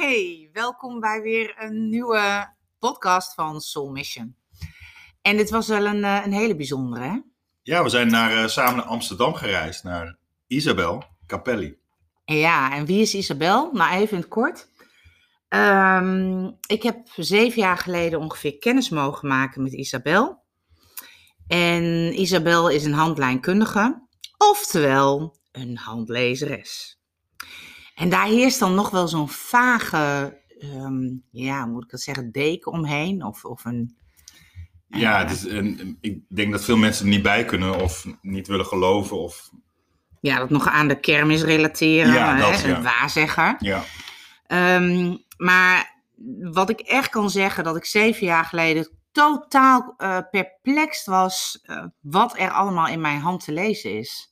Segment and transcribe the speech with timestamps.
[0.00, 4.36] Hey, welkom bij weer een nieuwe podcast van Soul Mission.
[5.22, 7.18] En dit was wel een, eh, een hele bijzondere, hè?
[7.62, 11.78] Ja, we zijn naar, eh, samen naar Amsterdam gereisd, naar Isabel Capelli.
[12.24, 13.70] Ja, en wie is Isabel?
[13.72, 14.68] Nou, even in het kort.
[15.48, 20.42] Ehm, ik heb zeven jaar geleden ongeveer kennis mogen maken met Isabel.
[21.46, 21.84] En
[22.20, 24.06] Isabel is een handlijnkundige,
[24.38, 26.99] oftewel een handlezeres.
[28.00, 32.72] En daar heerst dan nog wel zo'n vage, ehm, ja, moet ik dat zeggen, deken
[32.72, 33.24] omheen.
[33.24, 33.96] Of, of een.
[34.88, 38.46] Ja, het is een, ik denk dat veel mensen er niet bij kunnen of niet
[38.46, 39.18] willen geloven.
[39.18, 39.50] Of,
[40.20, 42.12] Ja, dat nog aan de kermis relateren.
[42.12, 42.76] Ja, dat, hè, ja.
[42.76, 43.56] Een waarzegger.
[43.58, 43.84] ja.
[44.46, 46.02] Ehm, maar
[46.40, 51.84] wat ik echt kan zeggen, dat ik zeven jaar geleden totaal eh perplex was eh,
[52.00, 54.29] wat er allemaal in mijn hand te lezen is.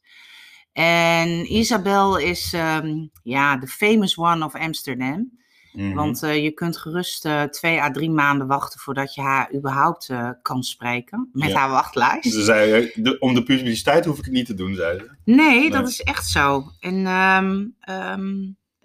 [0.82, 5.36] En Isabel is ehm, ja, de famous one of Amsterdam.
[5.72, 5.94] Mhm.
[5.94, 10.08] Want eh, je kunt gerust eh, twee à drie maanden wachten voordat je haar überhaupt
[10.08, 11.28] eh, kan spreken.
[11.32, 11.56] Met Ja.
[11.58, 12.32] haar wachtlijst.
[12.32, 15.10] Ze zei, de- om de publiciteit hoef ik het niet te doen, zei ze.
[15.24, 16.64] Nee, dat is echt zo.
[16.80, 18.36] En ehm, ehm,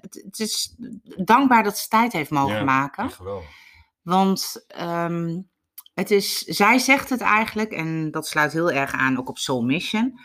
[0.02, 0.75] het, het is
[1.23, 3.03] dankbaar dat ze tijd heeft mogen Ja, maken.
[3.05, 3.45] Echt geweldig.
[4.02, 4.66] Want
[5.94, 9.61] het is, zij zegt het eigenlijk, en dat sluit heel erg aan ook op Soul
[9.61, 10.19] Mission.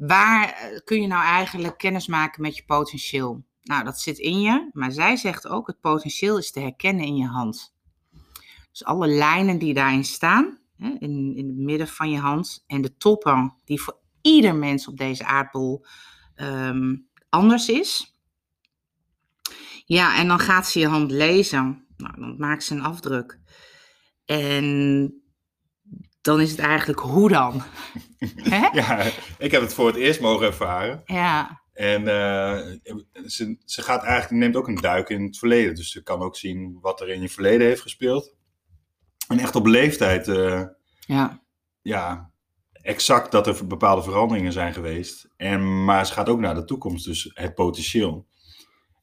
[0.00, 3.44] Waar eh, kun je nou eigenlijk kennis maken met je potentieel?
[3.62, 7.16] Nou, dat zit in je, maar zij zegt ook: het potentieel is te herkennen in
[7.16, 7.74] je hand.
[8.70, 12.96] Dus alle lijnen die daarin staan, in, in het midden van je hand, en de
[12.96, 15.84] toppen, die voor ieder mens op deze aardbol
[16.34, 16.96] ehm,
[17.28, 18.18] anders is.
[19.84, 21.86] Ja, en dan gaat ze je hand lezen.
[21.96, 23.38] Nou, dan maakt ze een afdruk.
[24.24, 25.19] En
[26.20, 27.62] dan is het eigenlijk hoe dan?
[28.54, 28.68] Hè?
[28.72, 31.02] Ja, ik heb het voor het eerst mogen ervaren.
[31.04, 32.58] Ja, En eh,
[33.26, 35.74] ze, ze gaat eigenlijk, neemt ook een duik in het verleden.
[35.74, 38.34] Dus ze kan ook zien wat er in je verleden heeft gespeeld.
[39.28, 40.62] En echt op leeftijd, eh,
[41.00, 41.42] ja,
[41.82, 42.30] ja,
[42.72, 45.28] exact dat er bepaalde veranderingen zijn geweest.
[45.36, 48.26] En, maar ze gaat ook naar de toekomst, dus het potentieel.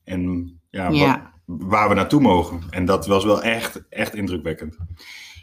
[0.03, 1.33] En ja, Ja.
[1.45, 2.61] Wat, waar we naartoe mogen.
[2.69, 4.77] En dat was wel echt, echt indrukwekkend.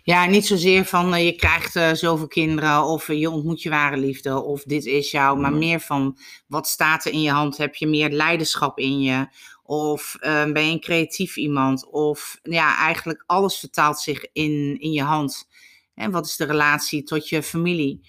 [0.05, 3.71] Ja niet zozeer van eh, je krijgt eh, zoveel kinderen of eh, je ontmoet je
[3.71, 5.59] ware liefde of dit is jou, maar Nee.
[5.59, 7.57] meer van wat staat er in je hand?
[7.57, 9.27] Heb je meer leiderschap in je?
[9.67, 11.91] Of ben je een creatief iemand?
[11.91, 15.49] Of ja, eigenlijk alles vertaalt zich in, in je hand.
[15.95, 18.09] En wat is de relatie tot je familie?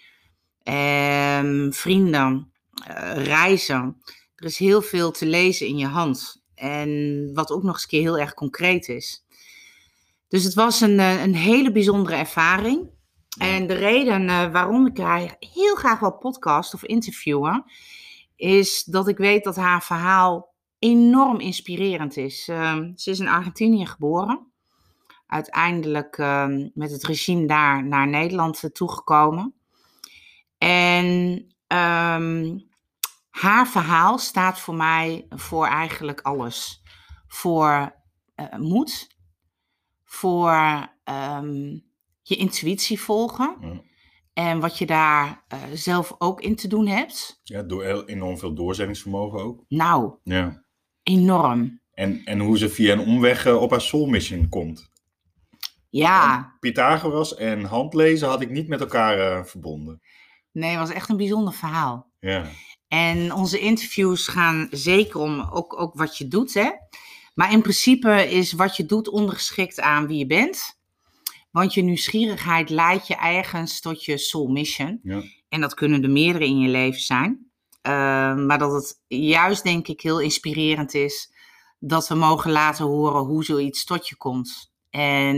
[0.64, 2.52] Ehm, vrienden,
[3.16, 4.02] reizen.
[4.36, 6.44] Er is heel veel te lezen in je hand.
[6.56, 9.25] En wat ook nog eens een keer heel erg concreet is.
[10.28, 12.90] Dus het was een, eh, een hele bijzondere ervaring.
[13.38, 17.64] En de reden eh, waarom ik haar heel graag wil podcast of interviewen,
[18.36, 22.48] is dat ik weet dat haar verhaal enorm inspirerend is.
[22.48, 24.52] Ehm, ze is in Argentinië geboren.
[25.28, 29.54] Uiteindelijk ehm, met het regime daar naar Nederland eh, toegekomen.
[30.58, 32.58] En ehm,
[33.30, 36.84] haar verhaal staat voor mij voor eigenlijk alles.
[37.28, 38.04] Voor
[38.58, 39.15] moed,
[40.16, 40.52] voor
[41.04, 41.78] ehm,
[42.22, 43.56] je intuïtie volgen.
[43.62, 43.82] Ja.
[44.34, 47.40] En wat je daar eh, zelf ook in te doen hebt.
[47.44, 49.64] Ja, door enorm veel doorzettingsvermogen ook.
[49.68, 50.64] Nou, Ja.
[51.04, 51.80] enorm.
[51.94, 54.92] En, en hoe ze via een omweg eh, op haar soul mission komt.
[55.90, 60.02] Ja, Pythagoras en handlezen had ik niet met elkaar eh, verbonden.
[60.52, 62.10] nee, het was echt een bijzonder verhaal.
[62.20, 62.46] Ja.
[62.88, 66.70] En onze interviews gaan zeker om ook, ook wat je doet, hè.
[67.36, 70.80] Maar in principe is wat je doet ondergeschikt aan wie je bent.
[71.52, 75.00] Want je nieuwsgierigheid leidt je ergens tot je soul mission.
[75.04, 75.22] Ja.
[75.50, 77.50] En dat kunnen er meerdere in je leven zijn.
[77.88, 77.92] Uh,
[78.36, 81.34] maar dat het juist, denk ik, heel inspirerend is
[81.80, 84.74] dat we mogen laten horen hoe zoiets tot je komt.
[84.90, 85.36] En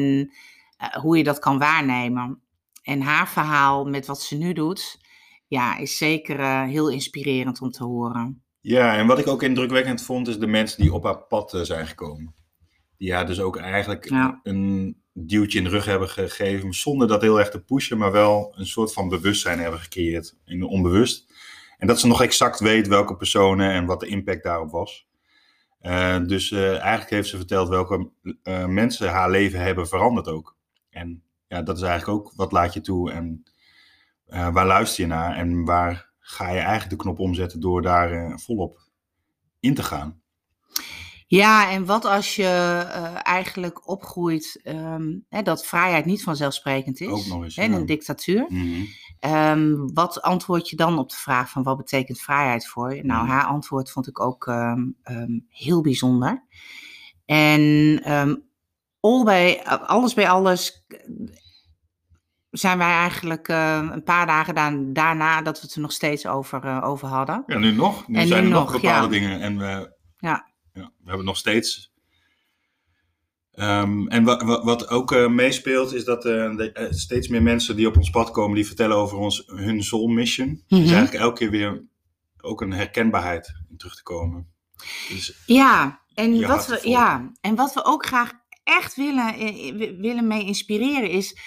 [0.81, 2.41] uh, hoe je dat kan waarnemen.
[2.81, 4.99] En haar verhaal met wat ze nu doet,
[5.47, 8.43] ja, is zeker uh, heel inspirerend om te horen.
[8.61, 11.61] Ja, en wat ik ook indrukwekkend vond, is de mensen die op haar pad uh,
[11.61, 12.35] zijn gekomen.
[12.97, 14.39] Die haar dus ook eigenlijk Ja.
[14.43, 18.53] een duwtje in de rug hebben gegeven, zonder dat heel erg te pushen, maar wel
[18.57, 21.33] een soort van bewustzijn hebben gecreëerd, in onbewust.
[21.77, 25.07] En dat ze nog exact weet welke personen en wat de impact daarop was.
[25.81, 28.09] Uh, dus uh, eigenlijk heeft ze verteld welke
[28.67, 30.55] mensen haar leven hebben veranderd ook.
[30.89, 33.43] En ja, dat is eigenlijk ook wat laat je toe en
[34.25, 38.37] waar luister je naar en waar ga je eigenlijk de knop omzetten door daar uh,
[38.37, 38.79] volop
[39.59, 40.21] in te gaan.
[41.27, 47.07] Ja, en wat als je uh, eigenlijk opgroeit um, hè, dat vrijheid niet vanzelfsprekend is.
[47.07, 47.77] Ook nog eens, hè, in ja.
[47.77, 48.45] een dictatuur.
[48.49, 48.85] Mhm.
[49.19, 53.03] Um, wat antwoord je dan op de vraag van wat betekent vrijheid voor je?
[53.03, 53.31] Nou, Mhm.
[53.31, 56.45] haar antwoord vond ik ook um, um, heel bijzonder.
[57.25, 57.61] En
[58.03, 58.35] ehm,
[58.99, 60.85] all bij, alles bij alles
[62.51, 66.63] zijn wij eigenlijk eh, een paar dagen daarna dat we het er nog steeds over,
[66.63, 67.43] eh, over hadden.
[67.47, 68.07] Ja, nu nog.
[68.07, 69.21] Nu En zijn nu er nog nog, bepaalde ja.
[69.21, 69.41] dingen.
[69.41, 70.51] En we, Ja.
[70.73, 71.91] ja, we hebben nog steeds.
[73.51, 78.09] Ehm, en wat, ook eh, meespeelt, is dat de- steeds meer mensen die op ons
[78.09, 80.47] pad komen, die vertellen over ons, hun soul mission.
[80.67, 80.81] Mhm.
[80.81, 81.83] Dus eigenlijk elke keer weer
[82.41, 84.47] ook een herkenbaarheid in terug te komen.
[85.09, 88.31] Dus Ja, en wat, we, ja, en wat we ook graag
[88.63, 89.33] echt willen,
[89.77, 91.37] wi- willen mee inspireren is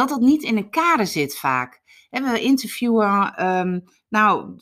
[0.00, 1.80] dat dat niet in een kader zit vaak.
[2.10, 4.56] Hè, we interviewen, ehm, nou,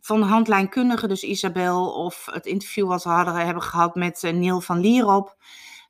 [0.00, 4.60] van handlijnkundige, dus Isabel, of het interview wat we hadden, hebben gehad met eh, Neil
[4.60, 5.36] van Lierop,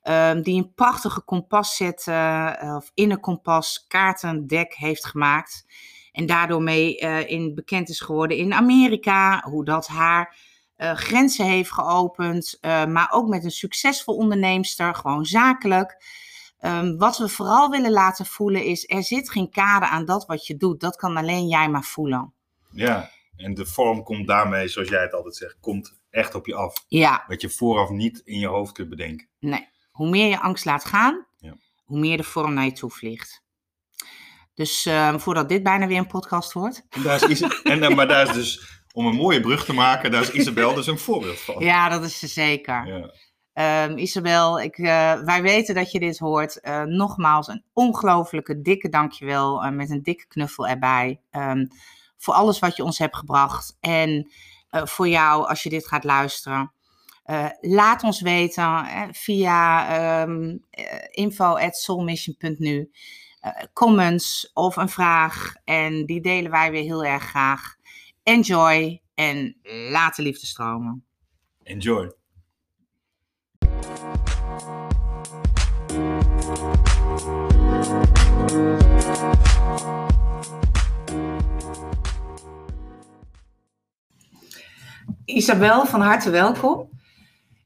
[0.01, 5.65] ehm, die een prachtige kompasset, eh, of innerkompas kaartendek heeft gemaakt.
[6.11, 10.47] En daardoor mee eh, in, bekend is geworden in Amerika, hoe dat haar
[10.93, 15.97] grenzen heeft geopend, maar ook met een succesvol onderneemster, gewoon zakelijk.
[16.59, 20.47] Ehm, wat we vooral willen laten voelen is, er zit geen kader aan dat wat
[20.47, 20.79] je doet.
[20.79, 22.33] Dat kan alleen jij maar voelen.
[22.71, 26.55] ja, en de vorm komt daarmee, zoals jij het altijd zegt, komt echt op je
[26.55, 26.85] af.
[26.87, 29.29] Ja, Wat je vooraf niet in je hoofd kunt bedenken.
[29.39, 29.67] nee.
[29.91, 31.55] Hoe meer je angst laat gaan, Ja.
[31.83, 33.43] hoe meer de vorm naar je toe vliegt.
[34.53, 36.85] Dus eh, voordat dit bijna weer een podcast wordt.
[36.89, 39.73] En daar is Is- en, eh, maar daar is dus, om een mooie brug te
[39.73, 41.63] maken, daar is Isabel dus een voorbeeld van.
[41.63, 42.87] Ja, dat is ze zeker.
[42.87, 43.13] Ja.
[43.59, 46.59] Ehm, Isabel, ik, eh, wij weten dat je dit hoort.
[46.59, 49.63] Eh, nogmaals, een ongelofelijke dikke dankjewel.
[49.63, 51.21] eh met een dikke knuffel erbij.
[51.31, 51.65] Ehm,
[52.17, 53.77] voor alles wat je ons hebt gebracht.
[53.79, 54.31] En
[54.69, 56.73] voor jou, als je dit gaat luisteren.
[57.61, 62.91] Laat ons weten via ehm eh, info.soulmission.nu.
[63.73, 65.53] comments of een vraag.
[65.63, 67.75] En die delen wij weer heel erg graag.
[68.23, 69.57] Enjoy en
[69.89, 71.05] laat de liefde stromen.
[71.63, 72.18] Enjoy.
[85.25, 86.89] Isabel, van harte welkom.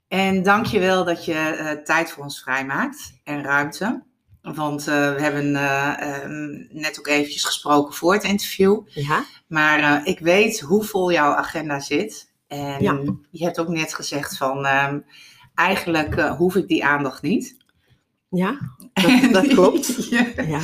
[0.07, 4.03] En dank je wel dat je eh, tijd voor ons vrijmaakt en ruimte.
[4.41, 8.81] Want eh, we hebben eh, ehm, net ook eventjes gesproken voor het interview.
[8.87, 12.33] Ja, Maar ik weet hoe vol jouw agenda zit.
[12.47, 12.99] En Ja.
[13.31, 14.65] je hebt ook net gezegd van...
[15.55, 17.57] eigenlijk eh, hoef ik die aandacht niet.
[18.29, 18.57] ja
[18.93, 20.07] dat, dat klopt.
[20.09, 20.27] Ja.
[20.47, 20.61] Ja,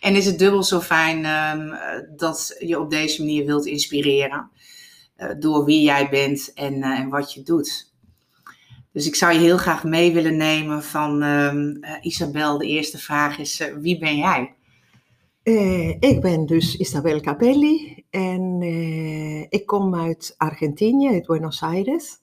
[0.00, 4.50] En is het dubbel zo fijn ehm, eh, dat je op deze manier wilt inspireren.
[5.16, 7.92] eh, door wie jij bent en, eh, en wat je doet.
[8.92, 11.54] Dus ik zou je heel graag mee willen nemen van eh,
[12.00, 12.58] Isabel.
[12.58, 14.54] De eerste vraag is, wie ben jij?
[16.00, 18.62] Ik ben dus Isabel Capelli en
[19.50, 22.16] ik kom uit Argentinië, uit Buenos Aires.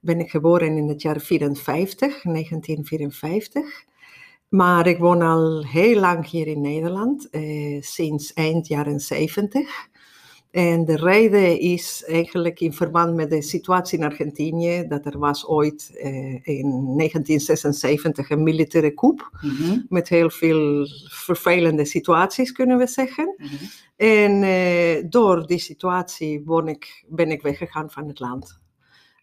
[0.00, 3.84] Ben ik geboren in het jaar 54, 1954.
[4.48, 9.88] Maar ik woon al heel lang hier in Nederland, eh, sinds eind jaren 70.
[10.50, 15.46] En de reden is eigenlijk in verband met de situatie in Argentinië, dat er was
[15.46, 22.86] ooit eh, in 1976 een militaire coup Mhm, met heel veel vervelende situaties, kunnen we
[22.86, 23.34] zeggen.
[23.36, 23.64] mhm.
[23.96, 28.59] En eh, door die situatie ik, ben ik weggegaan van het land.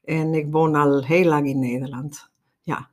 [0.08, 2.30] En ik woon al heel lang in Nederland.
[2.62, 2.90] Ja,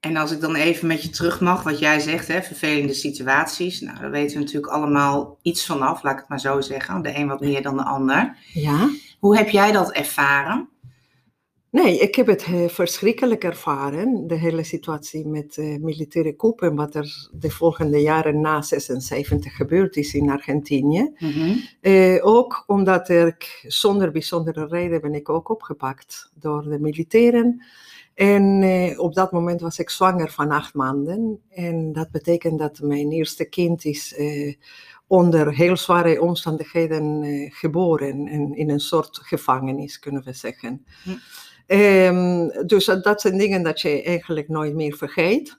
[0.00, 3.80] En als ik dan even met je terug mag, wat jij zegt, hè, vervelende situaties.
[3.80, 7.02] Nou, daar weten we natuurlijk allemaal iets vanaf, laat ik het maar zo zeggen.
[7.02, 8.36] De een wat meer dan de ander.
[8.52, 8.88] ja.
[9.18, 10.68] Hoe heb jij dat ervaren?
[11.74, 16.74] Nee, ik heb het eh, verschrikkelijk ervaren, de hele situatie met de militaire coup en
[16.74, 21.12] wat er de volgende jaren na 76 gebeurd is in Argentinië.
[21.18, 27.64] Mhm, Eh, ook omdat ik zonder bijzondere reden ben ik ook opgepakt door de militairen.
[28.14, 31.40] En eh, op dat moment was ik zwanger van acht maanden.
[31.50, 34.54] En dat betekent dat mijn eerste kind is eh,
[35.06, 38.26] onder heel zware omstandigheden eh, geboren.
[38.26, 40.84] En in een soort gevangenis, kunnen we zeggen.
[41.02, 41.10] Hm.
[41.66, 45.58] Ehm, dus dat, zijn dingen dat je eigenlijk nooit meer vergeet.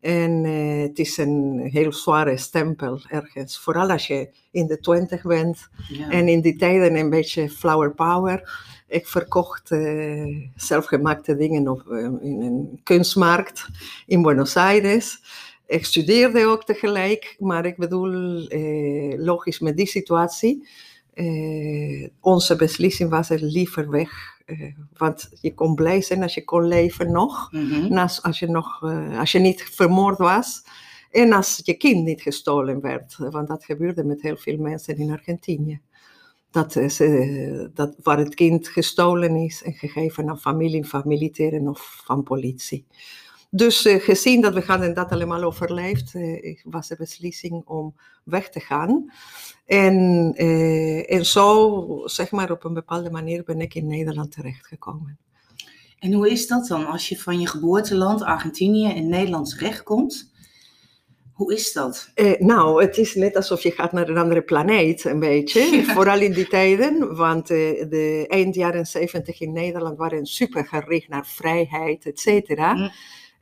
[0.00, 3.58] En eh, het is een heel zware stempel ergens.
[3.58, 5.68] Vooral als je in de twintig bent.
[5.88, 6.10] ja.
[6.10, 8.62] En in die tijden een beetje flower power.
[8.88, 13.68] Ik verkocht eh, zelfgemaakte dingen op, eh, in een kunstmarkt
[14.06, 15.20] in Buenos Aires.
[15.66, 20.68] Ik studeerde ook tegelijk, maar ik bedoel, eh, logisch met die situatie.
[21.14, 24.33] eh, onze beslissing was er liever weg.
[24.44, 27.52] Eh, want je kon blij zijn als je kon leven nog.
[27.52, 27.98] Mhm.
[27.98, 30.62] Als, als, je nog eh, als je niet vermoord was.
[31.10, 33.16] En als je kind niet gestolen werd.
[33.18, 35.80] Want dat gebeurde met heel veel mensen in Argentinië.
[36.50, 41.68] dat, is, eh, dat waar het kind gestolen is en gegeven aan familie van militairen
[41.68, 42.86] of van politie.
[43.56, 47.94] Dus uh, gezien dat we gaan en dat allemaal overleefd, uh, was de beslissing om
[48.24, 49.12] weg te gaan.
[49.66, 55.18] En, uh, en zo, zeg maar, op een bepaalde manier ben ik in Nederland terechtgekomen.
[55.98, 60.32] En hoe is dat dan als je van je geboorteland, Argentinië, in Nederland terechtkomt?
[61.32, 62.10] Hoe is dat?
[62.14, 65.84] Eh, nou, het is net alsof je gaat naar een andere planeet, een beetje.
[65.94, 67.56] Vooral in die tijden, want eh,
[67.88, 72.74] de eind jaren 70 in Nederland waren super gericht naar vrijheid, et cetera.
[72.74, 72.90] Mm.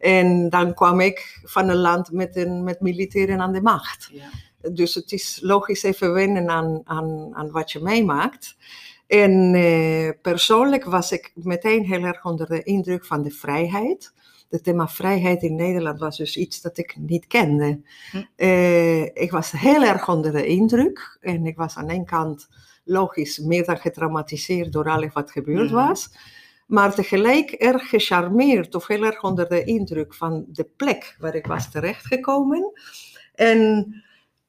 [0.02, 4.10] En dan kwam ik van een land met, een, met militairen aan de macht.
[4.12, 4.70] Ja.
[4.72, 8.56] Dus het is logisch even wennen aan, aan, aan wat je meemaakt.
[9.06, 14.12] En eh, persoonlijk was ik meteen heel erg onder de indruk van de vrijheid.
[14.50, 17.80] Het thema vrijheid in Nederland was dus iets dat ik niet kende.
[18.10, 18.22] Hm.
[18.36, 21.18] Uh, ik was heel erg onder de indruk.
[21.20, 22.48] En ik was aan één kant
[22.84, 25.74] logisch meer dan getraumatiseerd door alles wat gebeurd hm.
[25.74, 26.10] was.
[26.72, 31.46] Maar tegelijk erg gecharmeerd of heel erg onder de indruk van de plek waar ik
[31.46, 32.72] was terechtgekomen.
[33.34, 33.94] En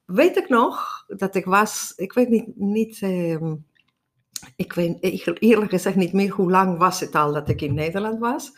[0.04, 3.52] weet ik nog dat ik was, ik weet niet, niet uh,
[4.56, 4.96] ik weet
[5.40, 8.52] eerlijk gezegd niet meer hoe lang was het al dat ik in Nederland was.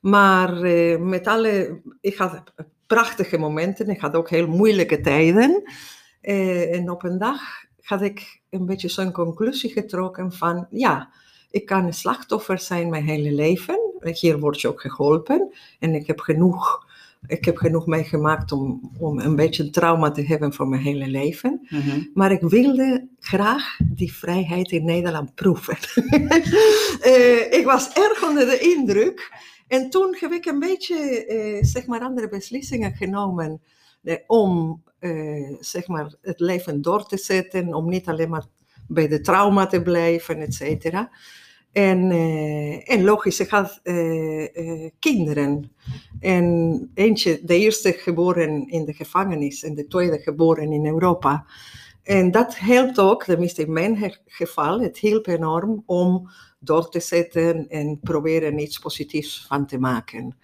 [0.00, 2.42] Maar uh, met alle, ik had
[2.86, 5.62] prachtige momenten, ik had ook heel moeilijke tijden.
[6.22, 7.40] Uh, en op een dag
[7.80, 11.12] had ik een beetje zo'n conclusie getrokken van, ja,
[11.54, 13.78] ik kan een slachtoffer zijn mijn hele leven.
[14.00, 16.86] Hier word je ook geholpen en ik heb genoeg,
[17.26, 21.06] ik heb genoeg meegemaakt om, om een beetje een trauma te hebben voor mijn hele
[21.06, 21.66] leven.
[21.68, 22.10] Mm -hmm.
[22.14, 25.76] Maar ik wilde graag die vrijheid in Nederland proeven.
[27.06, 29.32] uh, ik was erg onder de indruk
[29.68, 33.62] en toen heb ik een beetje, eh, zeg maar, andere beslissingen genomen
[34.02, 38.46] eh, om, eh, zeg maar, het leven door te zetten, om niet alleen maar
[38.88, 41.10] bij de trauma te blijven, et cetera.
[41.74, 45.72] En, uh, logisch, ik had uh, uh, kinderen.
[46.20, 51.46] En eentje, de eerste geboren in de gevangenis en de tweede geboren in Europa.
[52.02, 57.68] En dat helpt ook, tenminste in mijn geval, het hielp enorm om door te zetten
[57.68, 60.36] en proberen iets positiefs van te maken.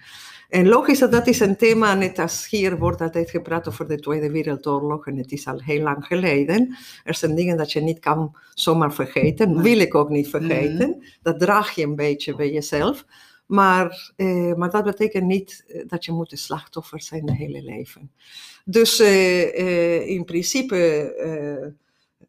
[0.50, 4.00] En logisch dat dat is een thema, net als hier wordt altijd gepraat over de
[4.00, 6.76] Tweede Wereldoorlog en het is al heel lang geleden.
[7.04, 11.04] Er zijn dingen dat je niet kan zomaar vergeten, wil ik ook niet vergeten.
[11.23, 13.04] Dat draag je een beetje bij jezelf.
[13.47, 17.62] Maar, eh, maar dat betekent niet eh, dat je moet een slachtoffer zijn de hele
[17.62, 18.11] leven.
[18.64, 20.76] Dus eh, eh, in principe
[21.14, 21.69] eh,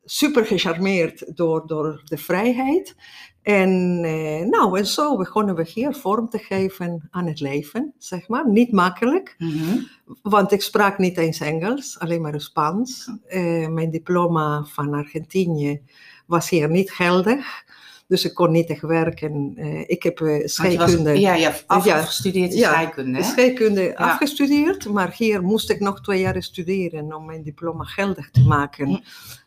[0.03, 2.95] super gecharmeerd door, door de vrijheid.
[3.41, 8.27] En eh, nou, en zo begonnen we hier vorm te geven aan het leven, zeg
[8.27, 8.49] maar.
[8.49, 9.87] Niet makkelijk, mm -hmm.
[10.21, 13.11] want ik sprak niet eens Engels, alleen maar Spaans.
[13.27, 15.81] Uh, mijn diploma van Argentinië
[16.25, 17.63] was hier niet geldig.
[18.11, 19.53] Dus ik kon niet echt werken.
[19.55, 21.19] Uh, ik heb uh, scheikunde.
[21.19, 23.23] ja, ja, afgestudeerd ja, scheikunde.
[23.23, 23.93] Scheikunde ja.
[23.93, 28.87] afgestudeerd, maar hier moest ik nog twee jaar studeren om mijn diploma geldig te maken.
[28.87, 28.99] Hm.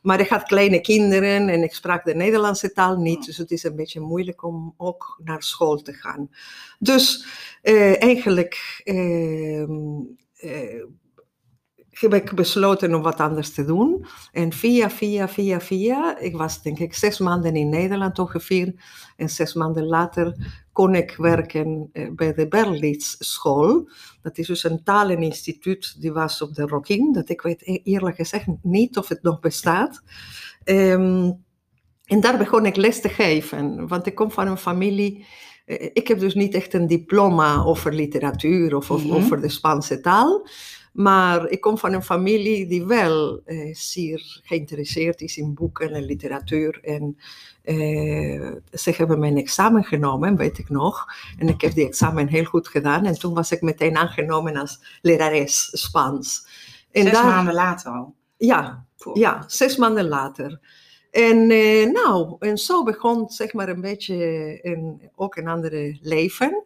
[0.02, 3.64] Maar ik had kleine kinderen en ik sprak de Nederlandse taal niet, dus het is
[3.64, 6.30] een beetje moeilijk om ook naar school te gaan.
[6.78, 7.26] Dus
[7.62, 9.73] uh, eigenlijk ehm,
[11.98, 14.06] heb ik besloten om wat anders te doen.
[14.32, 18.74] En via, via, via, via, ik was denk ik zes maanden in Nederland ongeveer.
[19.16, 20.36] En zes maanden later
[20.72, 23.88] kon ik werken bij de Berlitz School.
[24.22, 27.12] Dat is dus een taleninstituut, die was op de Rokin.
[27.12, 30.02] Dat ik weet e-, eerlijk gezegd niet of het nog bestaat.
[30.64, 31.44] Um,
[32.04, 35.26] en daar begon ik les te geven, want ik kom van een familie...
[35.92, 39.16] Ik heb dus niet echt een diploma over literatuur of, of mm -hmm.
[39.16, 40.46] over de Spaanse taal.
[40.94, 46.04] Maar ik kom van een familie die wel eh, zeer geïnteresseerd is in boeken en
[46.04, 46.80] literatuur.
[46.82, 47.18] En
[47.62, 51.06] eh, ze hebben mijn examen genomen, weet ik nog.
[51.38, 53.04] En ik heb die examen heel goed gedaan.
[53.04, 56.46] En toen was ik meteen aangenomen als lerares Spaans.
[56.90, 58.14] En zes daar, maanden later al?
[58.36, 60.60] Ja, ja, zes maanden later.
[61.10, 66.64] En eh, nou, en zo begon zeg maar een beetje een, ook een andere leven.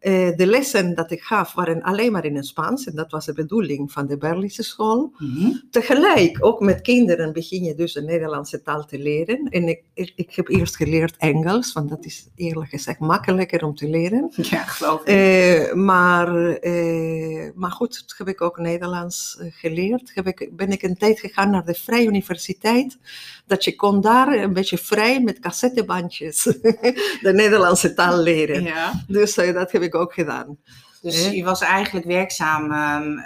[0.00, 3.26] Uh, de lessen dat ik gaf waren alleen maar in het Spaans en dat was
[3.26, 5.12] de bedoeling van de Berlitse school.
[5.18, 5.62] Mm -hmm.
[5.70, 9.48] Tegelijk, ook met kinderen begin je dus de Nederlandse taal te leren.
[9.48, 13.74] En ik, ik, ik, heb eerst geleerd Engels, want dat is eerlijk gezegd makkelijker om
[13.74, 14.30] te leren.
[14.36, 15.08] Ja, geloof ik.
[15.08, 20.10] Uh, maar, uh, maar goed, heb ik ook Nederlands geleerd.
[20.14, 22.98] Heb ik, ben ik een tijd gegaan naar de Vrije Universiteit,
[23.46, 26.42] dat je kon daar een beetje vrij met cassettebandjes
[27.22, 28.62] de Nederlandse taal leren.
[28.62, 29.04] Ja.
[29.08, 30.58] Dus dat heb ik ook gedaan.
[31.02, 33.18] Dus je was eigenlijk werkzaam um,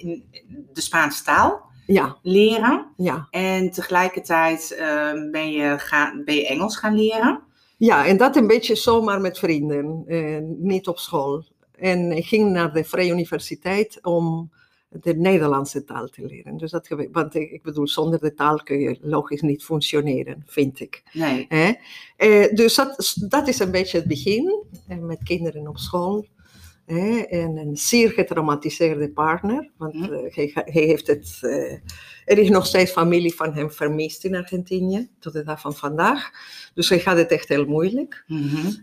[0.00, 0.24] in
[0.72, 1.68] de Spaanse taal?
[1.86, 2.86] Ja, leren.
[2.96, 3.26] ja.
[3.30, 7.40] En tegelijkertijd ehm, ben, je gaan, ben je Engels gaan leren.
[7.76, 11.44] Ja, en dat een beetje zomaar met vrienden, eh, niet op school.
[11.76, 14.50] En ik ging naar de Vrije Universiteit om
[14.90, 16.56] de Nederlandse taal te leren.
[16.56, 21.02] Dus dat, want ik, bedoel, zonder de taal kun je logisch niet functioneren, vind ik.
[21.12, 21.46] Nee.
[22.16, 26.26] Eh, dus dat, dat is een beetje het begin, eh, met kinderen op school.
[26.86, 27.18] Hè?
[27.20, 30.12] En een zeer getraumatiseerde partner, want Mhm.
[30.12, 31.38] eh, hij, hij heeft het...
[31.40, 31.72] eh,
[32.24, 36.30] er is nog steeds familie van hem vermist in Argentinië, tot de dag van vandaag.
[36.74, 38.24] Dus hij had het echt heel moeilijk.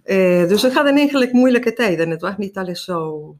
[0.04, 2.10] Eh, dus we hadden eigenlijk moeilijke tijden.
[2.10, 3.36] Het was niet alles zo,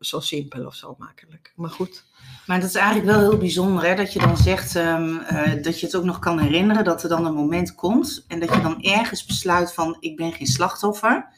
[0.00, 1.52] zo simpel of zo makkelijk.
[1.56, 2.04] Maar goed.
[2.46, 3.94] Maar dat is eigenlijk wel heel bijzonder, hè?
[3.94, 7.08] dat je dan zegt ehm, eh, dat je het ook nog kan herinneren, dat er
[7.08, 11.28] dan een moment komt en dat je dan ergens besluit van ik ben geen slachtoffer,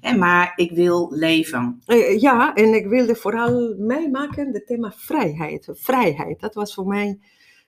[0.00, 1.82] hè, maar ik wil leven.
[1.86, 5.68] Eh, ja, en ik wilde vooral meemaken het thema vrijheid.
[5.72, 7.18] Vrijheid, dat was voor mij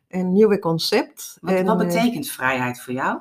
[0.09, 1.39] een nieuwe concept.
[1.41, 3.19] Wat, En, wat eh, betekent vrijheid voor jou?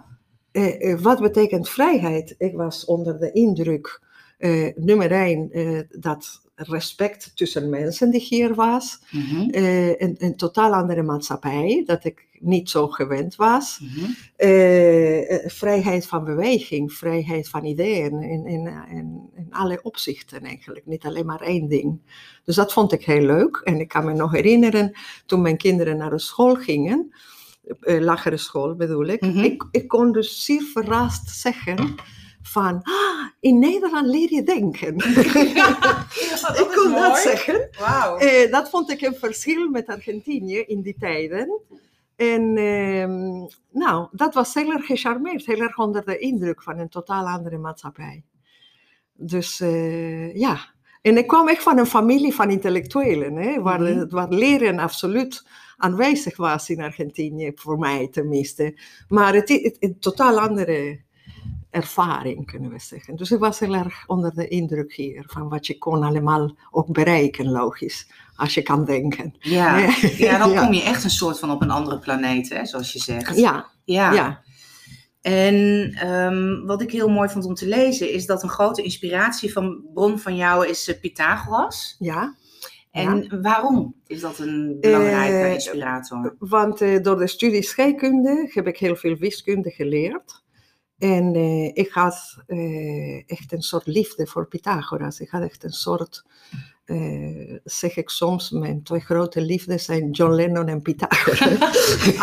[1.01, 2.35] wat betekent vrijheid?
[2.38, 4.01] Ik was onder de indruk,
[4.38, 9.00] eh, nummer één, eh, dat respect tussen mensen die hier was.
[9.12, 9.50] Mhm.
[9.50, 13.79] Eh, een, een totaal andere maatschappij, dat ik niet zo gewend was.
[13.81, 14.12] Mhm.
[14.36, 20.86] Eh, eh, vrijheid van beweging, vrijheid van ideeën in, in, in, in alle opzichten eigenlijk,
[20.86, 22.01] niet alleen maar één ding.
[22.43, 24.91] Dus dat vond ik heel leuk en ik kan me nog herinneren
[25.25, 27.13] toen mijn kinderen naar de school gingen,
[27.79, 29.39] lagere school bedoel ik, Mhm.
[29.39, 31.95] ik, ik kon dus zeer verrast zeggen
[32.43, 34.95] van, ah, in Nederland leer je denken.
[36.62, 37.69] ik kon dat zeggen.
[38.19, 41.62] Eh, dat vond ik een verschil met Argentinië in die tijden.
[42.15, 46.89] En ehm, nou, dat was heel erg gecharmeerd, heel erg onder de indruk van een
[46.89, 48.23] totaal andere maatschappij.
[49.13, 54.09] Dus eh, ja, en ik kwam echt van een familie van intellectuelen, hè, waar, Mhm.
[54.09, 55.47] waar leren absoluut
[55.77, 58.79] aanwezig was in Argentinië, voor mij tenminste.
[59.07, 61.01] Maar het is een totaal andere
[61.74, 63.15] ervaring, kunnen we zeggen.
[63.15, 66.92] Dus ik was heel erg onder de indruk hier van wat je kon allemaal ook
[66.92, 69.36] bereiken, logisch, als je kan denken.
[69.39, 69.77] Ja.
[70.18, 70.38] Ja.
[70.38, 73.38] dan kom je echt een soort van op een andere planeet, hè, zoals je zegt.
[73.38, 74.12] Ja, ja.
[74.13, 74.41] ja.
[75.21, 79.52] En ehm, wat ik heel mooi vond om te lezen, is dat een grote inspiratie
[79.54, 81.95] van bron van jou is eh, Pythagoras.
[82.00, 82.36] ja.
[82.91, 86.36] En waarom is dat een belangrijke Eh, inspirator?
[86.39, 90.42] Want eh, door de studie scheikunde heb ik heel veel wiskunde geleerd.
[91.04, 95.20] En eh, ik had eh, echt een soort liefde voor Pythagoras.
[95.20, 96.26] Ik had echt een soort,
[96.86, 101.62] eh, zeg ik soms, mijn twee grote liefden zijn John Lennon en Pythagoras.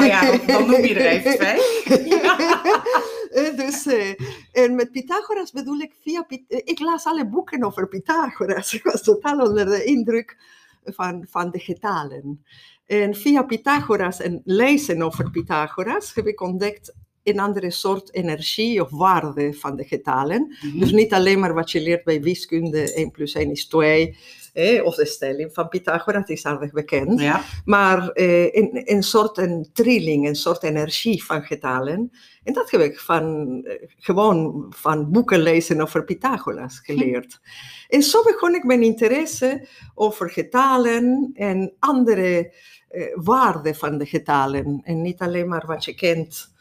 [0.00, 1.58] Oh ja, dan, noem je er even twee.
[3.30, 4.14] Eh, dus, eh,
[4.52, 6.26] en met Pythagoras bedoel ik via...
[6.28, 8.72] Eh, ik las alle boeken over Pythagoras.
[8.74, 10.38] Ik was totaal onder de indruk
[10.84, 12.44] van, van de getalen.
[12.86, 18.90] En via Pythagoras en lezen over Pythagoras heb ik ontdekt een andere soort energie of
[18.90, 20.56] waarde van de getalen.
[20.74, 24.16] Dus niet alleen maar wat je leert bij wiskunde, 1 plus 1 is 2,
[24.52, 27.20] eh, of de stelling van Pythagoras, die is aardig bekend.
[27.20, 32.10] Ja, Maar eh, een, een soort een trilling, een soort energie van getalen.
[32.44, 37.38] En dat heb ik van, eh, gewoon van boeken lezen over Pythagoras geleerd.
[37.88, 42.52] En zo begon ik mijn interesse over getalen en andere
[42.88, 44.80] eh, waarden van de getalen.
[44.84, 46.52] En niet alleen maar wat je kent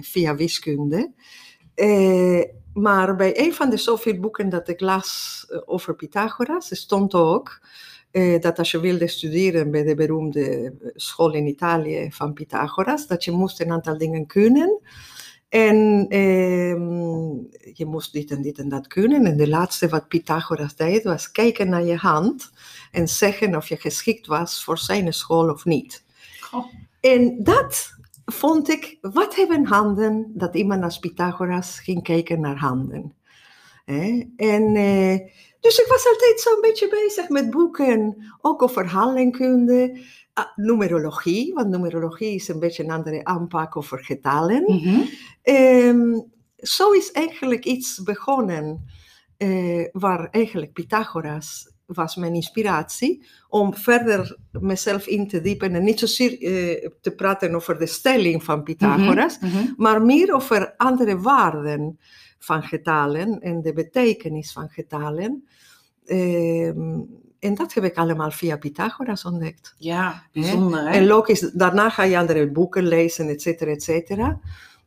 [0.00, 1.12] via wiskunde.
[1.74, 2.42] Eh,
[2.74, 7.60] maar bij een van de zoveel boeken dat ik las eh, over Pythagoras stond ook
[8.10, 13.24] eh, dat als je wilde studeren bij de beroemde school in Italië van Pythagoras, dat
[13.24, 14.80] je moest een aantal dingen kunnen.
[15.48, 17.32] En ehm,
[17.72, 19.26] je moest dit en dit en dat kunnen.
[19.26, 22.50] En de laatste wat Pythagoras deed, was kijken naar je hand
[22.90, 26.04] en zeggen of je geschikt was voor zijn school of niet.
[27.00, 27.93] En dat
[28.24, 33.14] vond ik, wat hebben handen, dat iemand als Pythagoras ging kijken naar handen.
[34.36, 35.18] En, eh,
[35.60, 39.98] dus ik was altijd zo'n beetje bezig met boeken, ook over verhalenkunde,
[40.32, 44.62] ah, numerologie, want numerologie is een beetje een andere aanpak over getalen.
[44.62, 45.00] Mhm.
[45.42, 46.20] Ehm,
[46.56, 48.84] zo is eigenlijk iets begonnen
[49.36, 55.98] eh, waar eigenlijk Pythagoras was mijn inspiratie om verder mezelf in te diepen en niet
[55.98, 59.72] zozeer eh, te praten over de stelling van Pythagoras, Mhm.
[59.76, 61.98] maar meer over andere waarden
[62.38, 65.44] van getalen en de betekenis van getalen.
[66.04, 67.00] Ehm,
[67.38, 69.74] en dat heb ik allemaal via Pythagoras ontdekt.
[69.78, 70.90] Ja, bijzonder hè?
[70.90, 74.40] En logisch, daarna ga je andere boeken lezen, et cetera, et cetera.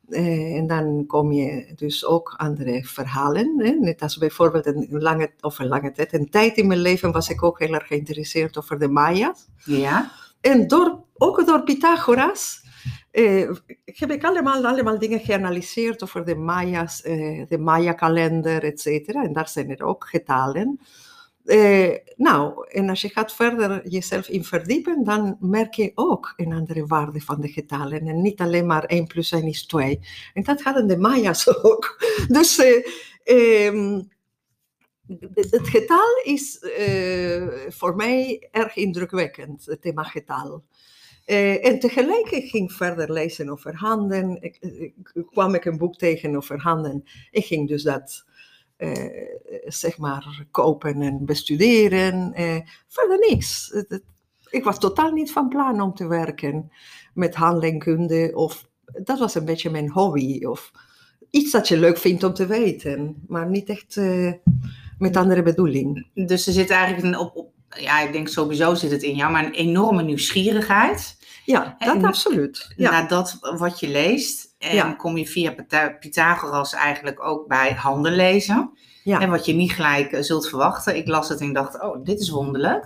[0.10, 3.60] Eh, en dan kom je dus ook andere verhalen.
[3.60, 3.72] Hè?
[3.72, 7.30] Net als bijvoorbeeld een lange, of een lange tijd, een tijd in mijn leven was
[7.30, 9.48] ik ook heel erg geïnteresseerd over de Maya's.
[9.64, 10.12] Ja.
[10.42, 12.66] En door, ook door Pythagoras
[13.12, 13.50] eh,
[13.86, 19.24] heb ik allemaal, allemaal dingen geanalyseerd over de Maya's, eh, de Maya-kalender, et cetera.
[19.24, 20.80] En daar zijn er ook getallen.
[21.48, 26.54] Eh, nou, en als je gaat verder jezelf in verdiepen, dan merk je ook een
[26.54, 28.08] andere waarde van de getallen.
[28.08, 30.00] En niet alleen maar 1 plus 1 is 2.
[30.34, 32.04] En dat hadden de Maya's ook.
[32.28, 34.02] Dus eh, ehm,
[35.34, 40.64] het getal is uh, voor mij erg indrukwekkend, het thema getal.
[41.26, 44.42] Uh, en tegelijk ik ging verder lezen over handen.
[44.42, 44.94] Ik, ik,
[45.32, 47.04] kwam ik een boek tegen over handen.
[47.32, 48.26] Ik ging dus dat
[49.66, 52.34] zeg maar kopen en bestuderen.
[52.88, 53.74] verder niks.
[54.50, 56.72] Ik was totaal niet van plan om te werken
[57.14, 58.32] met handelkunde.
[58.34, 58.68] Of,
[59.04, 60.46] dat was een beetje mijn hobby.
[60.46, 60.72] Of
[61.30, 63.24] iets dat je leuk vindt om te weten.
[63.28, 64.00] Maar niet echt
[64.98, 66.08] met andere bedoeling.
[66.14, 69.46] Dus er zit eigenlijk op, op, ja, ik denk sowieso zit het in jou, maar
[69.46, 71.18] een enorme nieuwsgierigheid.
[71.48, 72.74] Ja, dat en, absoluut.
[72.76, 72.92] Ja.
[72.92, 74.56] Naar dat wat je leest.
[74.58, 75.56] En kom je via
[76.00, 78.72] Pythagoras eigenlijk ook bij handen lezen.
[79.04, 79.20] Ja.
[79.20, 80.96] En wat je niet gelijk eh, zult verwachten.
[80.96, 82.86] Ik las het en dacht, oh, dit is wonderlijk.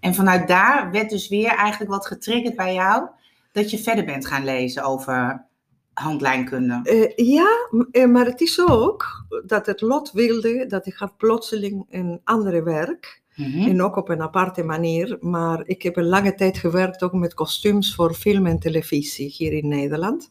[0.00, 3.06] En vanuit daar werd dus weer eigenlijk wat getriggerd bij jou.
[3.52, 5.46] Dat je verder bent gaan lezen over
[5.92, 6.80] handlijnkunde.
[6.84, 7.48] Uh, ja,
[7.90, 12.62] eh, maar het is ook dat het lot wilde dat ik had plotseling een andere
[12.62, 13.22] werk.
[13.36, 15.16] Mm En ook op een aparte manier.
[15.20, 19.52] Maar ik heb een lange tijd gewerkt ook met kostuums voor film en televisie hier
[19.52, 20.30] in Nederland.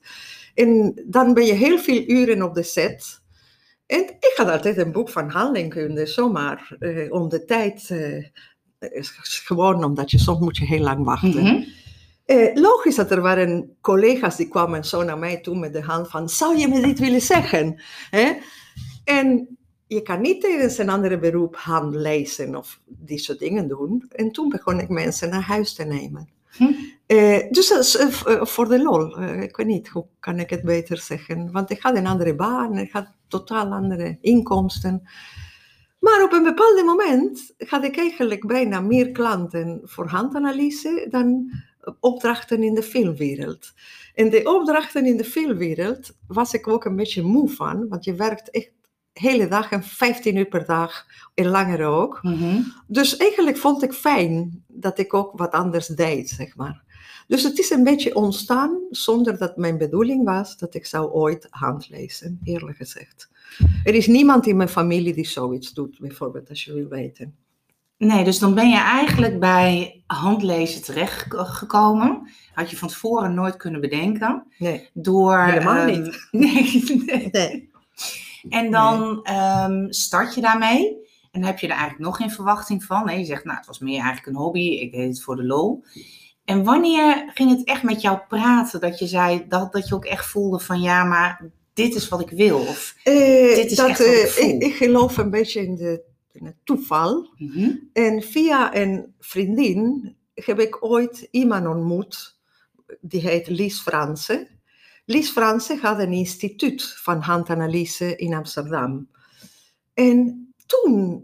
[0.53, 3.21] En dan ben je heel veel uren op de set.
[3.85, 7.89] En ik had altijd een boek van handlingkunde, zomaar uh, om de tijd.
[7.89, 8.25] Uh,
[9.43, 11.43] gewoon omdat je soms moet je heel lang wachten.
[11.43, 11.65] Mm
[12.25, 16.09] eh, logisch dat er waren collega's die kwamen zo naar mij toe met de hand
[16.09, 17.81] van, zou je me dit willen zeggen?
[19.03, 19.57] En
[19.93, 24.03] je kan niet tijdens een andere beroep hand lezen of die soort dingen doen.
[24.12, 26.29] En toen begon ik mensen naar huis te nemen.
[26.58, 26.73] Hm.
[27.06, 31.51] Eh, dus uh, voor de lol, ik weet niet, hoe kan ik het beter zeggen?
[31.51, 35.08] Want ik had een andere baan, ik had totaal andere inkomsten.
[35.99, 41.51] Maar op een bepaald moment had ik eigenlijk bijna meer klanten voor handanalyse dan
[41.99, 43.73] opdrachten in de filmwereld.
[44.13, 48.15] En de opdrachten in de filmwereld was ik ook een beetje moe van, want je
[48.15, 48.71] werkt echt
[49.13, 52.19] hele dagen, 15 uur per dag en langer ook.
[52.21, 52.62] Mhm.
[52.88, 56.84] Dus eigenlijk vond ik fijn dat ik ook wat anders deed, zeg maar.
[57.28, 61.47] Dus het is een beetje ontstaan zonder dat mijn bedoeling was dat ik zou ooit
[61.49, 63.30] handlezen, eerlijk gezegd.
[63.84, 67.36] Er is niemand in mijn familie die zoiets doet, bijvoorbeeld, als je wil weten.
[67.97, 72.30] Nee, dus dan ben je eigenlijk bij handlezen terechtgekomen.
[72.54, 74.45] Had je van tevoren nooit kunnen bedenken.
[74.58, 76.28] Nee, door, helemaal um, niet.
[76.32, 77.71] Nee, nee.
[78.49, 81.01] En dan um, start je daarmee.
[81.32, 83.06] En dan heb je er eigenlijk nog geen verwachting van.
[83.06, 84.60] Nee, je zegt, nou, het was meer eigenlijk een hobby.
[84.60, 85.84] Ik deed het voor de lol.
[86.45, 88.79] En wanneer ging het echt met jou praten?
[88.79, 92.21] Dat je zei, dat, dat je ook echt voelde van, ja, maar dit is wat
[92.21, 92.60] ik wil.
[92.60, 94.49] Of uh, dit is dat, echt wat ik voel.
[94.49, 96.03] Uh, ik, ik geloof een beetje in de
[96.34, 97.29] een toeval.
[97.38, 97.71] Mhm.
[97.93, 102.39] En via een vriendin heb ik ooit iemand ontmoet,
[103.01, 104.47] die heet Lies Franse.
[105.05, 109.07] Lies Franse had een instituut van handanalyse in Amsterdam.
[109.93, 111.23] En toen,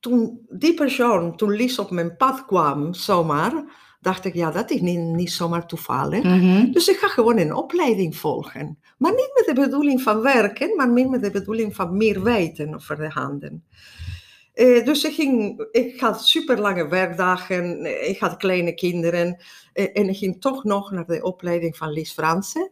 [0.00, 3.64] toen die persoon, toen Lies op mijn pad kwam, zomaar,
[4.00, 6.22] dacht ik, ja, dat is niet, niet zomaar toevallig.
[6.22, 6.70] Mhm.
[6.70, 8.78] Dus ik ga gewoon een opleiding volgen.
[8.98, 12.74] Maar niet met de bedoeling van werken, maar meer met de bedoeling van meer weten
[12.74, 13.64] over de handen.
[14.54, 19.36] Uh, dus ik, ging, ik had super lange werkdagen, eh, ik had kleine kinderen
[19.74, 22.70] uh, en ik ging toch nog naar de opleiding van Lies Franse.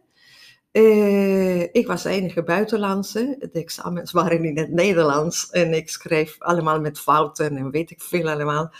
[0.77, 6.35] Uh, ik was de enige buitenlandse, de examens waren in het Nederlands en ik schreef
[6.39, 8.73] allemaal met fouten en weet ik veel allemaal.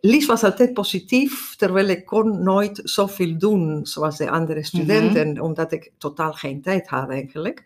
[0.00, 4.68] Lies was altijd positief, terwijl ik kon nooit zoveel doen zoals de andere mhm.
[4.68, 7.62] studenten, omdat ik totaal geen tijd had eigenlijk.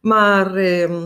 [0.00, 0.56] Maar...
[0.56, 1.04] Uh,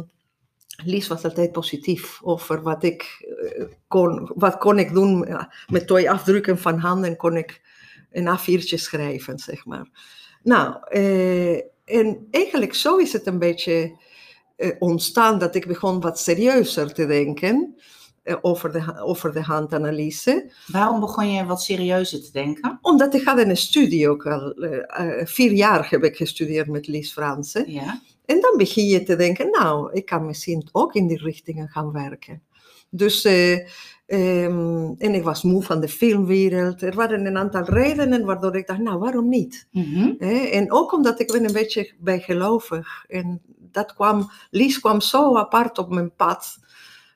[0.84, 3.26] Lies was altijd positief over wat ik
[3.56, 5.26] eh, kon, wat kon ik doen.
[5.68, 7.60] Met twee afdrukken van handen kon ik
[8.10, 9.86] een A4'tje schrijven, zeg maar.
[10.42, 13.96] Nou, eh, en eigenlijk zo is het een beetje
[14.56, 17.76] eh, ontstaan dat ik begon wat serieuzer te denken
[18.22, 20.52] eh, over, de, over de handanalyse.
[20.66, 22.78] Waarom begon je wat serieuzer te denken?
[22.82, 27.12] Omdat ik had een studie ook al, uh, vier jaar heb ik gestudeerd met Lies
[27.12, 27.64] Franse.
[27.66, 28.00] Ja.
[28.24, 31.92] En dan begin je te denken, nou, ik kan misschien ook in die richtingen gaan
[31.92, 32.42] werken.
[32.90, 33.28] Dus,
[34.12, 36.82] um, en ik was moe van de filmwereld.
[36.82, 39.66] Er waren een aantal redenen waardoor ik dacht, nou, waarom niet?
[39.70, 40.16] Mm -hmm.
[40.18, 43.04] eh, en ook omdat ik ben een beetje bijgelovig.
[43.08, 46.58] En dat kwam, Lies kwam zo apart op mijn pad.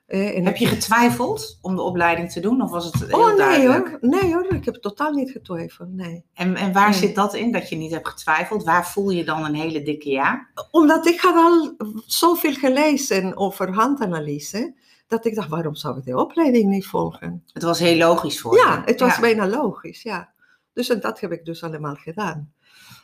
[0.07, 3.19] Eh, en Heb ik- je getwijfeld om de opleiding te doen of was het heel
[3.19, 3.87] Oh nee duidelijk?
[3.89, 6.23] hoor, nee hoor, ik heb totaal niet getwijfeld, nee.
[6.33, 6.99] En, en waar Nee.
[6.99, 8.63] zit dat in, dat je niet hebt getwijfeld?
[8.63, 10.47] Waar voel je dan een hele dikke ja?
[10.71, 14.73] Omdat ik had al zoveel gelezen over handanalyse,
[15.07, 17.43] dat ik dacht, waarom zou ik de opleiding niet volgen?
[17.53, 18.59] Het was heel logisch voor je.
[18.61, 19.21] Ja, het was Ja.
[19.21, 20.33] bijna logisch, ja.
[20.73, 22.51] Dus en dat heb ik dus allemaal gedaan.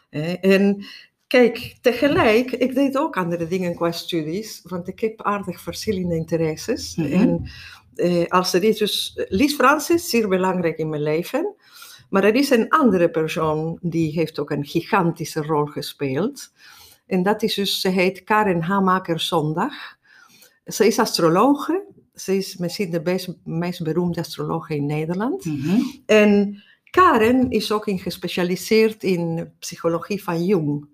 [0.10, 0.86] Eh, En
[1.28, 6.96] kijk, tegelijk, ik deed ook andere dingen qua studies, want ik heb aardig verschillende interesses.
[6.96, 7.12] Mhm.
[7.12, 7.50] En
[7.96, 11.56] eh, als er is dus, Lies Frans is zeer belangrijk in mijn leven,
[12.10, 16.52] maar er is een andere persoon die heeft ook een gigantische rol gespeeld.
[17.08, 19.74] En dat is dus, ze heet Karen Hamaker Zondag.
[20.66, 21.86] Ze is astrologe.
[22.14, 25.46] Ze is misschien de best, meest beroemde astrologe in Nederland.
[25.46, 25.80] Mhm.
[26.06, 30.88] En Karen is ook in gespecialiseerd in psychologie van Jung.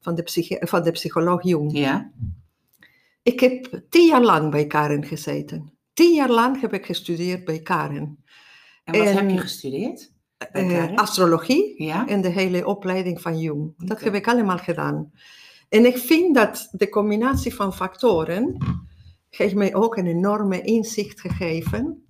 [0.00, 1.78] Van de, van de psycholoog Jung.
[1.78, 2.10] Ja.
[3.22, 5.72] Ik heb tien jaar lang bij Karen gezeten.
[5.92, 8.24] Tien jaar lang heb ik gestudeerd bij Karen.
[8.84, 10.12] En wat En- heb je gestudeerd?
[10.52, 12.06] Eh, astrologie Ja.
[12.08, 13.72] en de hele opleiding van Jung.
[13.76, 15.12] Dat heb ik allemaal gedaan.
[15.68, 18.56] En ik vind dat de combinatie van factoren
[19.36, 22.04] heeft mij ook een enorme inzicht gegeven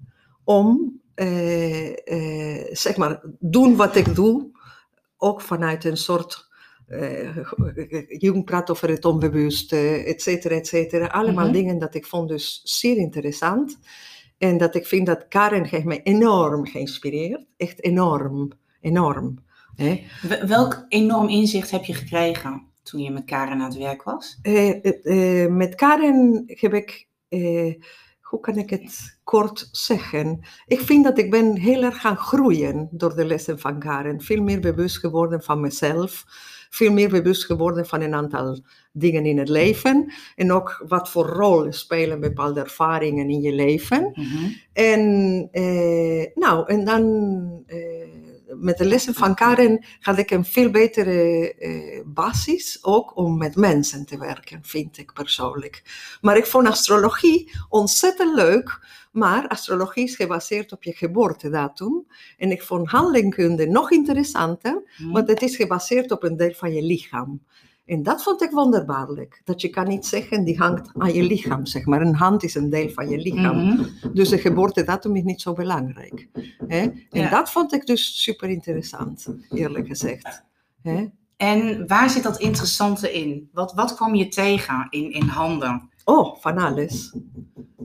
[0.44, 4.50] om, eh, eh, zeg maar, doen wat ik doe,
[5.16, 6.48] ook vanuit een soort,
[6.87, 7.37] eh,
[8.08, 11.06] Jung praat over het onbewuste, et cetera, et cetera.
[11.06, 11.52] Allemaal Mhm.
[11.52, 13.78] dingen dat ik vond dus zeer interessant.
[14.38, 17.46] En dat ik vind dat Karen heeft mij enorm geïnspireerd.
[17.56, 19.38] Echt enorm, enorm.
[19.76, 20.02] Hè.
[20.46, 24.38] Welk enorm inzicht heb je gekregen toen je met Karen aan het werk was?
[24.42, 27.75] Eh, eh, met Karen heb ik, eh,
[28.20, 30.40] hoe kan ik het kort zeggen?
[30.66, 34.20] Ik vind dat ik ben heel erg gaan groeien door de lessen van Karen.
[34.20, 36.25] Veel meer bewust geworden van mezelf.
[36.70, 38.61] Veel meer bewust geworden van een aantal
[38.92, 40.12] dingen in het leven.
[40.37, 44.11] En ook wat voor rol spelen bepaalde ervaringen in je leven.
[44.14, 44.51] Mhm.
[44.73, 45.03] En,
[45.53, 47.03] eh, nou, en dan
[47.66, 48.23] eh,
[48.58, 53.56] met de lessen van Karen had ik een veel betere eh, basis ook om met
[53.56, 55.82] mensen te werken, vind ik persoonlijk.
[56.20, 58.78] Maar ik vond astrologie ontzettend leuk,
[59.12, 62.06] maar astrologie is gebaseerd op je geboortedatum.
[62.38, 65.10] En ik vond handelkunde nog interessanter, Mhm.
[65.10, 67.42] want het is gebaseerd op een deel van je lichaam.
[67.87, 69.40] En dat vond ik wonderbaarlijk.
[69.44, 72.01] Dat je kan niet zeggen, die hangt aan je lichaam, zeg maar.
[72.01, 73.57] Een hand is een deel van je lichaam.
[73.57, 73.85] Mhm.
[74.12, 76.29] Dus de geboortedatum is niet zo belangrijk.
[76.66, 76.79] Hè?
[76.81, 77.31] En Ja.
[77.31, 80.44] dat vond ik dus super interessant, eerlijk gezegd.
[80.83, 81.07] Hè?
[81.37, 83.49] En waar zit dat interessante in?
[83.53, 85.90] Wat, wat kwam je tegen in, in handen?
[86.05, 87.14] Oh, van alles.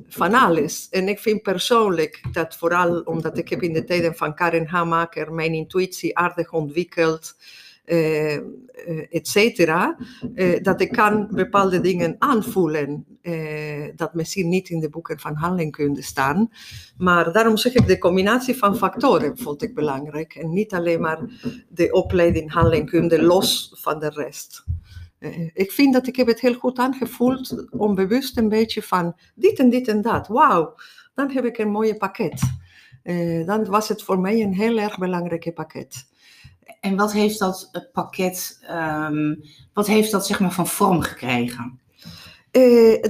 [0.08, 0.90] Van alles.
[0.90, 5.34] En ik vind persoonlijk dat vooral omdat ik heb in de tijden van Karen Hamaker
[5.34, 7.46] mijn intuïtie aardig ontwikkeld, eh,
[7.90, 9.98] eh, et cetera,
[10.36, 13.06] eh, dat ik kan bepaalde dingen aanvoelen
[13.96, 16.50] dat misschien niet in de boeken van handelingskunde staan.
[16.98, 20.36] Maar daarom zeg ik, de combinatie van factoren vond ik belangrijk.
[20.36, 21.20] En niet alleen maar
[21.70, 24.64] de opleiding handelingskunde los van de rest.
[25.54, 29.70] Ik vind dat ik heb het heel goed aangevoeld, onbewust een beetje van dit en
[29.70, 30.28] dit en dat.
[30.28, 30.76] Wauw,
[31.14, 32.42] dan heb ik een mooie pakket.
[33.46, 36.09] Dan was het voor mij een heel erg belangrijk pakket.
[36.80, 39.36] En wat heeft dat eh, pakket, ehm,
[39.74, 41.80] wat heeft dat zeg maar van vorm gekregen?
[42.52, 42.62] Eh,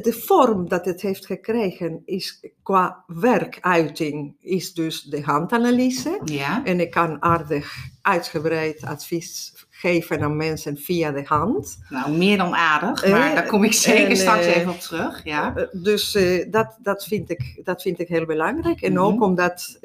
[0.02, 6.22] de vorm dat het heeft gekregen is qua werkuiting, is dus de handanalyse.
[6.24, 6.66] Ja.
[6.66, 11.80] En ik kan aardig uitgebreid advies geven aan mensen via de hand.
[11.90, 15.24] Nou, meer dan aardig, maar Eh, daar kom ik zeker en, straks even op terug.
[15.24, 15.68] Ja.
[15.72, 16.18] Dus
[16.50, 18.82] dat, dat, vind ik, dat vind ik heel belangrijk.
[18.82, 19.02] En Mhm.
[19.02, 19.78] ook omdat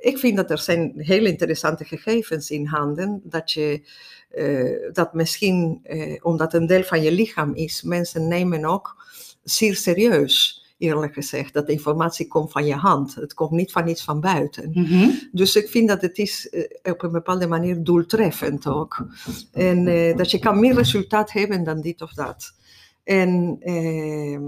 [0.00, 3.20] ik vind dat er zijn heel interessante gegevens in handen.
[3.24, 3.82] Dat je
[4.30, 9.04] eh, dat misschien, eh, omdat een deel van je lichaam is, mensen nemen ook
[9.42, 10.58] zeer serieus.
[10.78, 13.14] Eerlijk gezegd, dat de informatie komt van je hand.
[13.14, 14.70] Het komt niet van iets van buiten.
[14.72, 15.10] Mhm.
[15.32, 19.06] Dus ik vind dat het is eh, op een bepaalde manier doeltreffend ook.
[19.52, 19.84] En
[20.16, 22.54] dat je kan meer resultaat hebben dan dit of dat.
[23.04, 24.42] En ehm,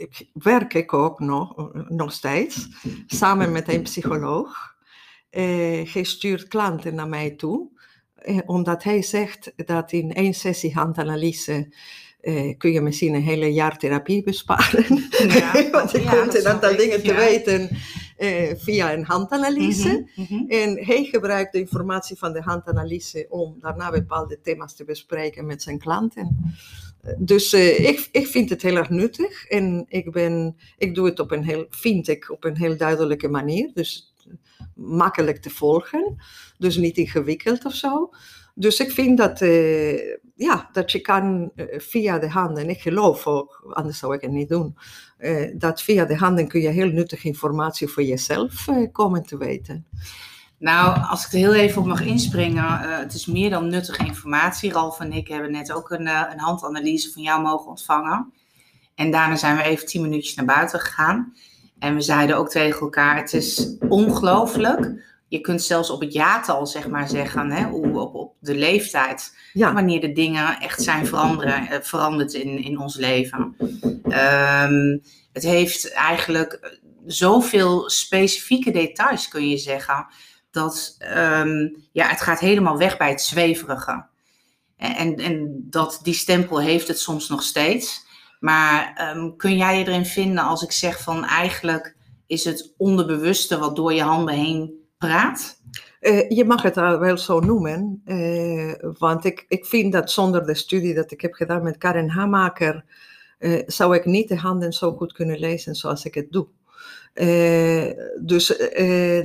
[0.00, 2.68] ik werk ik ook nog, nog steeds
[3.06, 4.74] samen met een psycholoog.
[5.30, 7.68] Eh, hij stuurt klanten naar mij toe,
[8.14, 11.74] eh, omdat hij zegt dat in één sessie handanalyse
[12.20, 15.08] eh, kun je misschien een hele jaar therapie besparen.
[15.28, 17.16] Ja, Want je ja, komt een aantal ik, dingen te ja.
[17.16, 17.68] weten
[18.58, 20.08] via een handanalyse.
[20.14, 20.50] Mhm, mhm.
[20.50, 25.62] En hij gebruikt de informatie van de handanalyse om daarna bepaalde thema's te bespreken met
[25.62, 26.54] zijn klanten.
[27.18, 31.20] Dus eh, ik, ik vind het heel erg nuttig en ik, ben, ik doe het
[31.20, 33.70] op een heel, vind ik, op een heel duidelijke manier.
[33.74, 34.14] Dus
[34.74, 36.16] makkelijk te volgen,
[36.58, 38.10] dus niet ingewikkeld of zo.
[38.54, 43.26] Dus ik vind dat, eh, ja, dat je kan eh, via de handen, ik geloof
[43.26, 44.76] ook, anders zou ik het niet doen,
[45.54, 49.86] dat via de handen kun je heel nuttige informatie voor jezelf komen te weten.
[50.60, 54.04] Nou, als ik er heel even op mag inspringen, uh, het is meer dan nuttige
[54.04, 54.72] informatie.
[54.72, 58.32] Ralf en ik hebben net ook een, uh, een handanalyse van jou mogen ontvangen.
[58.94, 61.34] En daarna zijn we even tien minuutjes naar buiten gegaan.
[61.78, 65.04] En we zeiden ook tegen elkaar, het is ongelooflijk.
[65.28, 69.72] Je kunt zelfs op het jaartal zeg maar zeggen, hè, op, op de leeftijd, ja.
[69.72, 73.56] wanneer de dingen echt zijn veranderen, uh, veranderd in, in ons leven.
[74.04, 80.06] Um, het heeft eigenlijk zoveel specifieke details, kun je zeggen
[80.50, 84.04] dat um, ja, het gaat helemaal weg bij het zweverige.
[84.76, 88.06] En, en dat, die stempel heeft het soms nog steeds.
[88.40, 93.58] Maar um, kun jij je erin vinden als ik zeg van eigenlijk is het onderbewuste
[93.58, 95.60] wat door je handen heen praat?
[96.00, 100.54] Uh, je mag het wel zo noemen, uh, want ik, ik vind dat zonder de
[100.54, 102.84] studie dat ik heb gedaan met Karen Hamaker,
[103.38, 106.46] uh, zou ik niet de handen zo goed kunnen lezen zoals ik het doe.
[107.14, 107.90] Uh,
[108.22, 108.58] dus uh,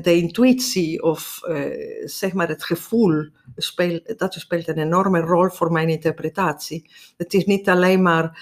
[0.02, 1.66] de intuïtie of uh,
[2.06, 6.90] zeg maar het gevoel, speelt, dat speelt een enorme rol voor mijn interpretatie.
[7.18, 8.40] Het is niet alleen maar,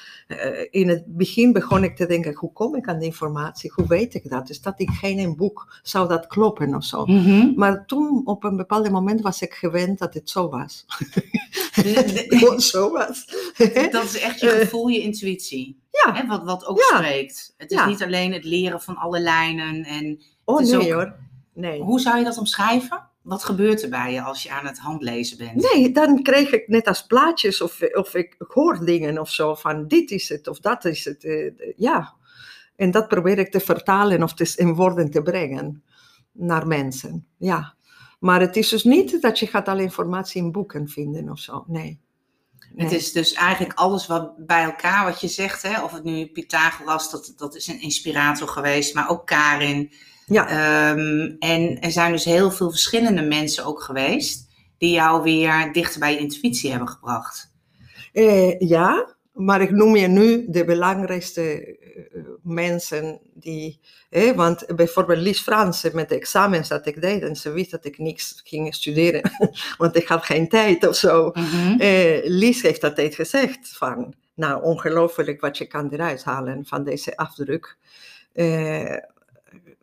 [0.72, 3.72] in het begin begon ik te denken, hoe kom ik aan die informatie?
[3.76, 4.48] Hoe weet ik dat?
[4.48, 7.06] Dus dat ik geen een boek, zou dat kloppen of zo?
[7.06, 7.54] Mm -hmm.
[7.56, 10.86] Maar toen, op een bepaald moment, was ik gewend dat het zo was.
[12.30, 13.26] Gewoon zo was.
[13.92, 15.83] dat is echt je gevoel, je intuïtie.
[16.06, 16.14] Ja.
[16.16, 16.98] Hè, wat, wat ook Ja.
[16.98, 17.54] spreekt.
[17.58, 17.86] Het is Ja.
[17.86, 19.84] niet alleen het leren van alle lijnen.
[19.84, 21.16] En Oh nee ook- hoor,
[21.54, 21.82] nee.
[21.82, 23.08] Hoe zou je dat omschrijven?
[23.22, 25.74] Wat gebeurt er bij je als je aan het handlezen bent?
[25.74, 29.88] Nee, dan kreeg ik net als plaatjes of, of ik hoor dingen of zo van
[29.88, 31.24] dit is het of dat is het.
[31.24, 32.14] eh, ja,
[32.76, 35.84] en dat probeer ik te vertalen of te, in woorden te brengen
[36.32, 37.28] naar mensen.
[37.38, 37.76] Ja,
[38.20, 41.64] maar het is dus niet dat je gaat alle informatie in boeken vinden of zo.
[41.68, 42.00] Nee.
[42.76, 45.84] Het is dus eigenlijk alles wat bij elkaar, wat je zegt, hè?
[45.84, 49.92] of het nu Pythagoras, dat, dat is een inspirator geweest, maar ook Karin.
[50.26, 55.74] Ja, Ehm, en er zijn dus heel veel verschillende mensen ook geweest die jou weer
[55.74, 57.52] dichter bij je intuïtie hebben gebracht.
[58.14, 61.42] Eh, ja, maar ik noem je nu de belangrijkste
[62.12, 63.80] eh, mensen die.
[64.10, 67.86] eh, want bijvoorbeeld Lies Fransen met de examens dat ik deed en ze wist dat
[67.86, 69.32] ik niks ging studeren,
[69.78, 71.32] want ik had geen tijd of zo.
[71.78, 77.18] Eh, Lies heeft altijd gezegd van, nou ongelooflijk wat je kan eruit halen van deze
[77.18, 77.78] afdruk.
[78.34, 78.98] Eh,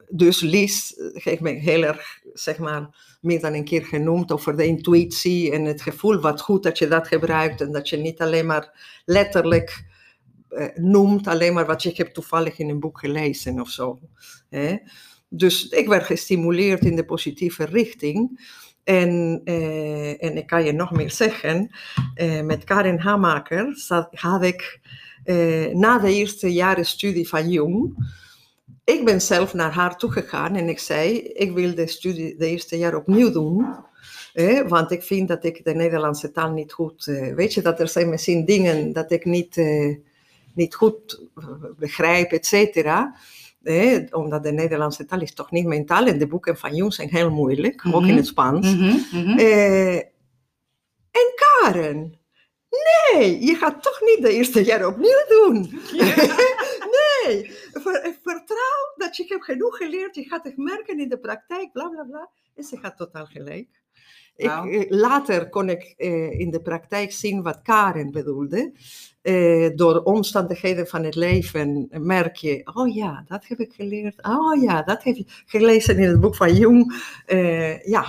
[0.08, 2.88] dus Lies heeft me heel erg, zeg maar,
[3.20, 6.88] meer dan een keer genoemd over de intuïtie en het gevoel wat goed dat je
[6.88, 9.84] dat gebruikt en dat je niet alleen maar letterlijk
[10.48, 13.98] eh, noemt, alleen maar wat je hebt toevallig in een boek gelezen of zo.
[15.28, 18.40] Dus ik werd gestimuleerd in de positieve richting.
[18.84, 21.70] En, eh, en ik kan je nog meer zeggen,
[22.14, 24.80] eh, met Karin Hamaker had ik
[25.24, 28.12] eh, na de eerste jaren studie van Jung,
[28.92, 32.78] ik ben zelf naar haar toegegaan en ik zei, ik wil de studie de eerste
[32.78, 33.66] jaar opnieuw doen.
[34.34, 37.80] Eh, want ik vind dat ik de Nederlandse taal niet goed, eh, weet je, dat
[37.80, 39.96] er zijn misschien dingen dat ik niet, eh,
[40.54, 41.20] niet goed
[41.78, 43.14] begrijp, et cetera.
[44.10, 47.08] Omdat de Nederlandse taal is toch niet mijn taal en de boeken van Jung zijn
[47.08, 48.16] heel moeilijk, ook in Mhm.
[48.16, 48.74] het Spaans.
[48.74, 49.38] Mhm, mhm.
[49.38, 49.96] Eh,
[51.10, 52.18] en Karen,
[53.14, 55.80] nee, je gaat toch niet de eerste jaar opnieuw doen.
[57.26, 61.72] nee, ver- vertrouw dat je hebt genoeg geleerd, je gaat het merken in de praktijk,
[61.72, 62.30] bla bla bla.
[62.54, 63.68] En ze gaat totaal gelijk.
[64.36, 68.72] Ik, eh, later kon ik eh, in de praktijk zien wat Karen bedoelde.
[69.22, 74.22] Eh, door omstandigheden van het leven merk je, oh ja, dat heb ik geleerd.
[74.22, 77.02] Oh ja, dat heb je gelezen in het boek van Jung.
[77.26, 78.04] Eh, ja,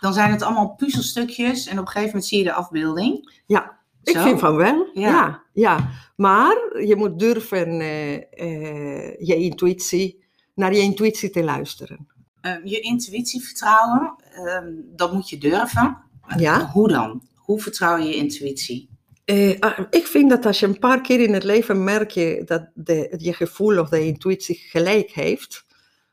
[0.00, 3.40] Dan zijn het allemaal puzzelstukjes en op een gegeven moment zie je de afbeelding.
[3.46, 4.22] Ja, ik Zo.
[4.22, 4.90] vind van wel.
[4.94, 5.08] Ja.
[5.10, 5.42] Ja.
[5.52, 12.06] Ja, Maar je moet durven eh, eh, je intuïtie, naar je intuïtie te luisteren.
[12.40, 15.98] Eh, je intuïtie vertrouwen, ehm, dat moet je durven.
[16.36, 16.70] Ja.
[16.70, 17.22] Hoe dan?
[17.34, 18.88] Hoe vertrouw je je intuïtie?
[19.24, 22.42] Eh, ah, ik vind dat als je een paar keer in het leven merk je
[22.44, 25.64] dat de, je gevoel of de intuïtie gelijk heeft,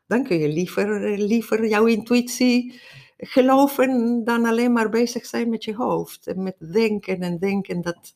[0.08, 2.82] dan kun je liever, liever jouw intuïtie
[3.26, 6.28] geloven dan alleen maar bezig zijn met je hoofd.
[6.28, 8.16] En met denken en denken dat,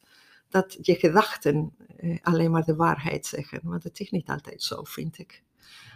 [0.50, 3.60] dat je gedachten eh, alleen maar de waarheid zeggen.
[3.64, 5.44] Want het is niet altijd zo, vind ik.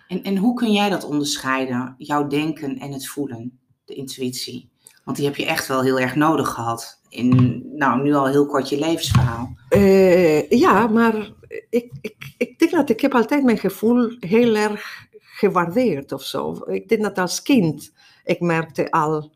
[0.08, 4.70] En, en hoe kun jij dat onderscheiden, jouw denken en het voelen, de intuïtie?
[5.04, 8.46] Want die heb je echt wel heel erg nodig gehad in, nou, nu al heel
[8.46, 9.56] kort je levensverhaal.
[9.70, 11.32] Eh, ja, maar
[11.70, 15.08] ik, ik, ik denk dat ik heb altijd mijn gevoel heel erg
[15.42, 16.62] gewaardeerd of zo.
[16.66, 17.94] Ik denk dat als kind,
[18.24, 19.32] ik merkte al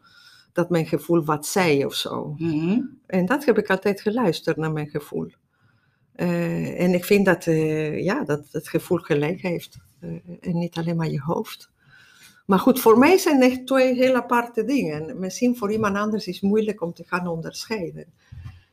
[0.54, 2.36] dat mijn gevoel wat zei of zo.
[2.38, 2.80] Mhm.
[3.06, 5.32] En dat heb ik altijd geluisterd naar mijn gevoel.
[6.16, 9.78] Eh, en ik vind dat, eh, ja, dat het gevoel gelijk heeft.
[10.00, 10.10] Eh,
[10.40, 11.70] en niet alleen maar je hoofd.
[12.46, 15.20] Maar goed, voor mij zijn echt twee heel aparte dingen.
[15.20, 18.14] Misschien voor iemand anders is het moeilijk om te gaan onderscheiden.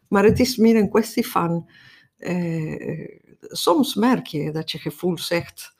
[0.08, 1.68] Maar het is meer een kwestie van.
[3.38, 5.71] soms merk je dat je gevoel zegt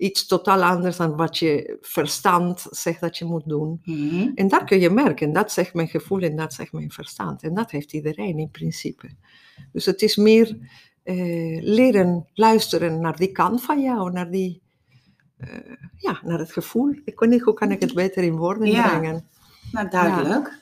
[0.00, 3.80] iets totaal anders dan wat je verstand zegt dat je moet doen.
[3.84, 4.30] Mhm.
[4.34, 5.32] En dat kun je merken.
[5.32, 7.42] Dat zegt mijn gevoel en dat zegt mijn verstand.
[7.42, 9.10] En dat heeft iedereen in principe.
[9.72, 10.56] Dus het is meer
[11.02, 14.62] eh, leren luisteren naar die kant van jou, naar die,
[15.36, 15.48] eh,
[15.96, 16.94] ja, naar het gevoel.
[17.04, 18.88] Ik weet niet, hoe kan ik het beter in woorden Ja.
[18.88, 19.26] brengen?
[19.72, 20.58] Nou, duidelijk.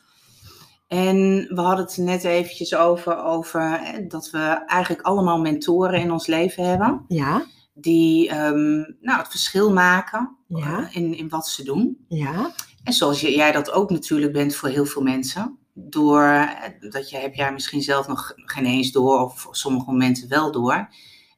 [0.89, 1.17] En
[1.55, 6.27] we hadden het net eventjes over, over hè, dat we eigenlijk allemaal mentoren in ons
[6.27, 7.05] leven hebben.
[7.09, 7.45] Ja,
[7.81, 10.79] Die ehm, nou, het verschil maken Ja.
[10.89, 12.05] eh, in, in wat ze doen.
[12.09, 12.55] ja,
[12.85, 15.59] En zoals jij dat ook natuurlijk bent voor heel veel mensen.
[15.75, 16.49] Door, eh,
[16.91, 20.53] dat je, heb jij misschien zelf nog geen eens door, of op sommige momenten wel
[20.53, 20.89] door.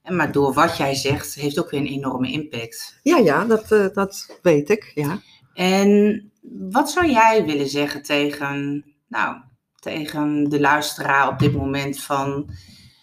[0.03, 2.99] En Maar door wat jij zegt, heeft ook weer een enorme impact.
[3.03, 4.93] ja, ja dat, eh, dat weet ik.
[4.95, 5.21] Ja.
[5.55, 6.31] En
[6.71, 9.37] wat zou jij willen zeggen tegen, nou,
[9.81, 12.51] tegen de luisteraar op dit moment van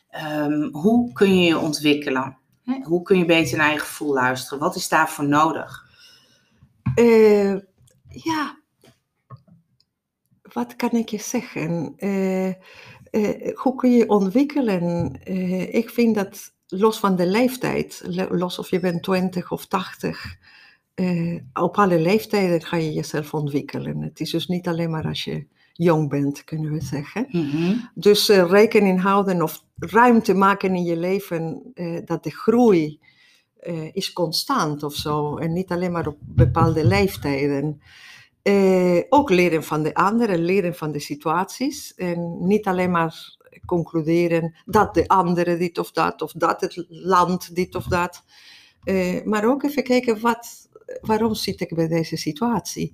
[0.09, 2.37] ehm, hoe kun je je ontwikkelen?
[2.83, 4.59] Hoe kun je beter naar je gevoel luisteren?
[4.59, 5.85] Wat is daarvoor nodig?
[6.95, 7.53] Eh,
[8.09, 8.57] ja,
[10.53, 11.93] wat kan ik je zeggen?
[11.97, 15.13] Eh, eh, hoe kun je ontwikkelen?
[15.73, 20.35] Ik vind dat los van de leeftijd, lo- los of je bent 20 of 80,
[20.93, 24.01] eh, op alle leeftijden ga je jezelf ontwikkelen.
[24.01, 25.47] Het is dus niet alleen maar als je
[25.77, 27.27] jong bent, kunnen we zeggen.
[27.31, 27.75] Mhm.
[27.93, 32.99] Dus eh, rekening houden of ruimte maken in je leven eh, dat de groei
[33.59, 35.37] eh, is constant of zo.
[35.37, 37.81] En niet alleen maar op bepaalde leeftijden.
[39.09, 41.93] Ook leren van de anderen, leren van de situaties.
[41.95, 47.55] En niet alleen maar concluderen dat de andere dit of dat, of dat het land
[47.55, 48.23] dit of dat.
[49.25, 50.69] Maar ook even kijken, wat,
[51.01, 52.91] waarom zit ik bij deze situatie?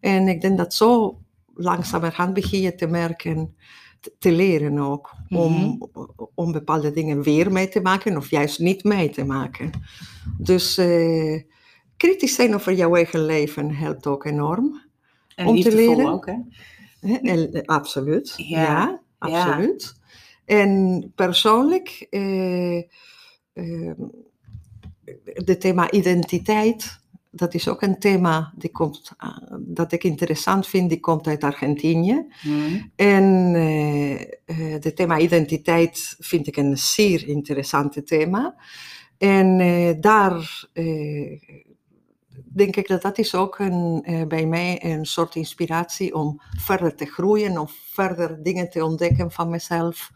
[0.00, 1.18] En ik denk dat zo
[1.54, 3.56] langzamerhand begin je te merken,
[4.18, 5.82] te- leren ook, om,
[6.34, 9.70] om bepaalde dingen weer mee te maken of juist niet mee te maken.
[10.38, 11.42] Dus eh,
[11.96, 14.82] kritisch zijn over jouw eigen leven helpt ook enorm.
[15.34, 16.06] En Om te leren.
[16.12, 16.36] ook, hè?
[17.16, 18.34] En, eh, absoluut.
[18.36, 19.00] Ja, Ja, ja.
[19.18, 19.94] absoluut.
[20.44, 22.84] En persoonlijk, eh, eh,
[25.24, 27.00] het thema identiteit,
[27.30, 29.12] dat is ook een thema die komt,
[29.74, 32.26] dat ik interessant vind, die komt uit Argentinië.
[32.42, 32.80] Mhm.
[32.96, 38.56] En eh, eh, het thema identiteit vind ik een zeer interessante thema.
[39.22, 41.40] En eh, daar eh,
[42.54, 46.94] denk ik dat dat is ook een, eh, bij mij een soort inspiratie om verder
[46.94, 50.10] te groeien, om verder dingen te ontdekken van mezelf.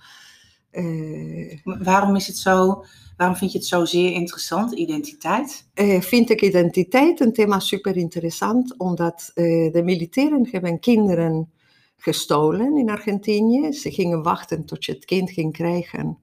[0.76, 2.84] Eh, Waarom is het zo,
[3.16, 5.68] waarom vind je het zo zeer interessant, identiteit?
[5.74, 11.50] eh, vind ik identiteit een thema super interessant, omdat eh, de militairen hebben kinderen
[11.96, 13.72] gestolen in Argentinië.
[13.72, 16.18] Ze gingen wachten tot je het kind ging krijgen.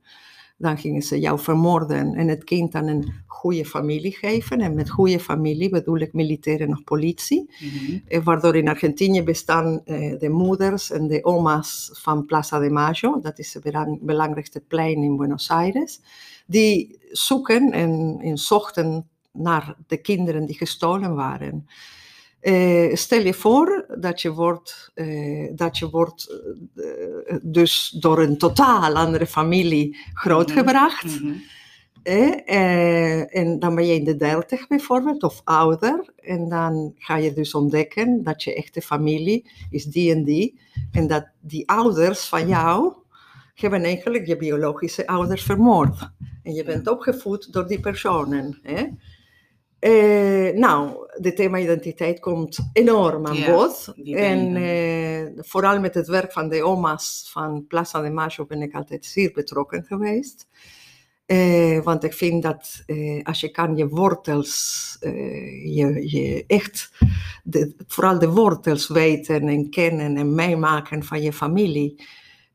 [0.58, 4.62] Dan gingen ze jou vermoorden en het kind aan een goede familie geven.
[4.62, 7.52] En met goede familie bedoel ik militairen of politie.
[7.60, 7.98] Mhm.
[8.08, 13.20] Eh, waardoor in Argentinië bestaan eh, de moeders en de oma's van Plaza de Mayo,
[13.22, 16.00] dat is het belang- belangrijkste plein in Buenos Aires,
[16.46, 21.68] die zoeken en, en zochten naar de kinderen die gestolen waren.
[22.44, 26.42] Eh, stel je voor dat je wordt, eh, dat je wordt
[26.76, 31.22] eh, dus door een totaal andere familie grootgebracht.
[31.22, 31.34] Mhm.
[32.04, 36.14] Eh, eh, en dan ben je in de dertig bijvoorbeeld, of ouder.
[36.16, 40.60] En dan ga je dus ontdekken dat je echte familie is die en die.
[40.92, 42.94] En dat die ouders van jou
[43.54, 46.12] hebben eigenlijk je biologische ouders vermoord.
[46.44, 48.60] En je bent opgevoed door die personen.
[49.80, 53.94] Eh, nou, het thema identiteit komt enorm aan bod.
[54.06, 58.74] En eh, vooral met het werk van de oma's van Plaza de Mayo ben ik
[58.74, 60.48] altijd zeer betrokken geweest.
[61.26, 64.98] Eh, want ik vind dat eh, als je kan je wortels,
[65.64, 66.92] je, je echt,
[67.44, 72.04] de, vooral de wortels weten en kennen en meemaken van je familie,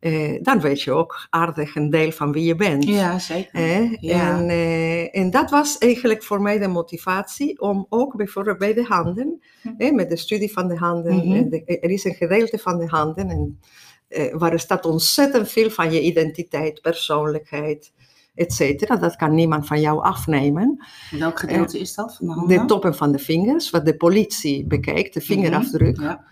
[0.01, 2.85] eh, dan weet je ook aardig een deel van wie je bent.
[2.85, 3.61] Ja, zeker.
[4.01, 4.39] Ja.
[4.39, 8.85] En, eh, en dat was eigenlijk voor mij de motivatie om ook bijvoorbeeld bij de
[8.85, 9.43] handen,
[9.79, 9.95] Hm.
[9.95, 11.49] met de studie van de handen, Mhm.
[11.49, 13.61] de- er is een gedeelte van de handen en,
[14.09, 17.93] eh, waar staat ontzettend veel van je identiteit, persoonlijkheid,
[18.35, 18.97] et cetera.
[18.97, 20.85] Dat kan niemand van jou afnemen.
[21.19, 22.59] Welk gedeelte is dat van de handen?
[22.59, 25.97] De toppen van de vingers, wat de politie bekijkt, de vingerafdruk.
[25.97, 26.25] Mhm, Ja.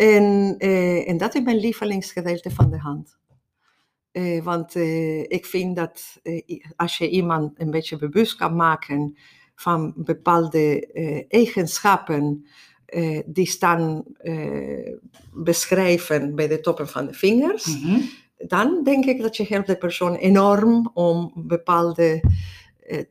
[0.00, 3.18] En, eh, en dat is mijn lievelingsgedeelte van de hand.
[4.12, 6.20] Eh, want eh, ik vind dat
[6.76, 9.16] als je iemand een beetje bewust kan maken
[9.54, 10.86] van bepaalde
[11.28, 12.46] eigenschappen
[13.26, 14.04] die staan
[15.32, 18.00] beschrijven bij de toppen van de vingers, Mhm.
[18.36, 22.22] dan denk ik dat je helpt de persoon enorm om bepaalde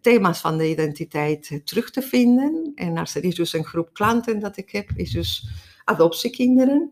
[0.02, 2.72] thema's van de identiteit terug te vinden.
[2.76, 5.50] En als er is dus een groep klanten dat ik heb, is dus
[5.90, 6.92] adoptiekinderen,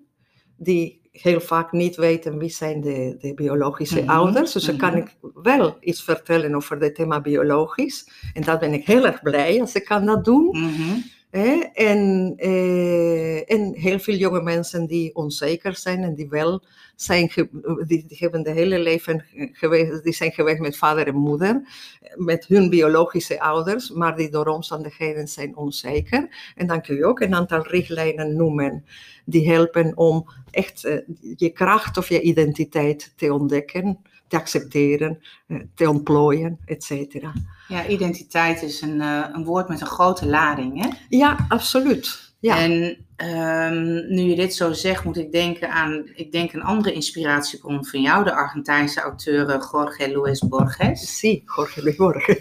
[0.57, 4.51] die heel vaak niet weten wie zijn de, de biologische Mhm, ouders.
[4.51, 4.97] Dus dan kan mhm.
[4.97, 8.09] ik wel iets vertellen over het thema biologisch.
[8.33, 10.47] En dat ben ik heel erg blij als ik kan dat doen.
[10.51, 10.99] Mhm.
[11.29, 11.51] Hè?
[11.73, 16.63] En, eh, en heel veel jonge mensen die onzeker zijn en die wel
[16.95, 17.31] zijn,
[17.87, 21.61] die hebben de hele leven geweest, die zijn geweest met vader en moeder,
[22.15, 26.53] met hun biologische ouders, maar die door omstandigheden zijn onzeker.
[26.55, 28.85] En dan kun je ook een aantal richtlijnen noemen
[29.25, 30.97] die helpen om echt eh,
[31.35, 37.33] je kracht of je identiteit te ontdekken, te accepteren, eh, te ontplooien, et cetera.
[37.67, 40.83] Ja, identiteit is een, eh, een woord met een grote lading.
[40.83, 40.89] Hè?
[41.09, 42.27] Ja, absoluut.
[42.39, 42.57] Ja.
[42.57, 46.93] En ehm, nu je dit zo zegt, moet ik denken aan ik denk een andere
[46.93, 51.19] inspiratiebron van jou, de Argentijnse auteur eh, Jorge Luis Borges.
[51.19, 52.37] Sí, Jorge Luis Borges.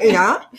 [0.16, 0.50] ja?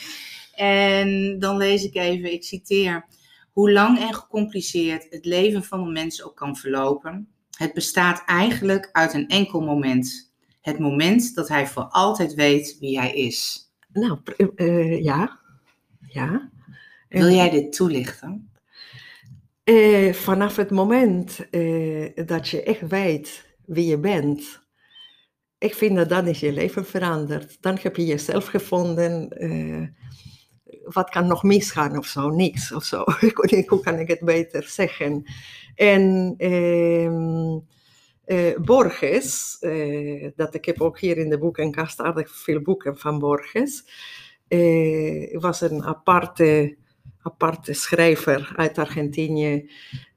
[0.56, 3.06] En dan lees ik even, ik citeer:
[3.52, 7.28] Hoe lang en gecompliceerd het leven van een mens ook kan verlopen,
[7.58, 10.31] het bestaat eigenlijk uit een enkel moment.
[10.62, 13.70] Het moment dat hij voor altijd weet wie hij is.
[13.94, 15.40] Nou, pr- eh, ja.
[16.08, 16.50] Ja.
[17.10, 18.50] Wil jij dit toelichten?
[19.64, 24.62] Eh, vanaf het moment eh, dat je echt weet wie je bent,
[25.58, 27.58] ik vind dat dan is je leven veranderd.
[27.62, 29.30] Dan heb je jezelf gevonden.
[29.30, 29.88] eh,
[30.84, 32.30] wat kan nog misgaan of zo?
[32.30, 33.04] Niks of zo.
[33.68, 35.24] Hoe kan ik het beter zeggen?
[35.76, 36.34] En
[38.26, 43.20] eh, Borges, eh, dat ik heb ook hier in de boekenkast aardig veel boeken van
[43.20, 43.86] Borges,
[44.48, 46.76] eh, was een aparte,
[47.22, 49.70] aparte schrijver uit Argentinië,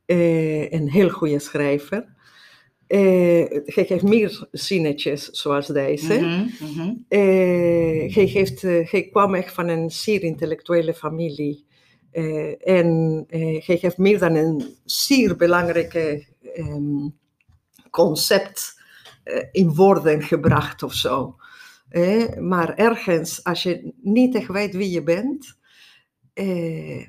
[0.06, 2.12] eh, een heel goede schrijver.
[2.86, 6.14] Hij heeft meer zinnetjes zoals deze.
[6.14, 6.94] Mhm, mhm.
[7.08, 11.64] Hij, heeft, hij kwam echt van een zeer intellectuele familie.
[12.60, 17.06] En hij heeft meer dan een zeer belangrijke ehm,
[17.94, 18.80] concept
[19.24, 21.36] eh, in woorden gebracht of zo.
[21.88, 25.56] Eh, maar ergens, als je niet echt weet wie je bent,
[26.32, 27.00] eh,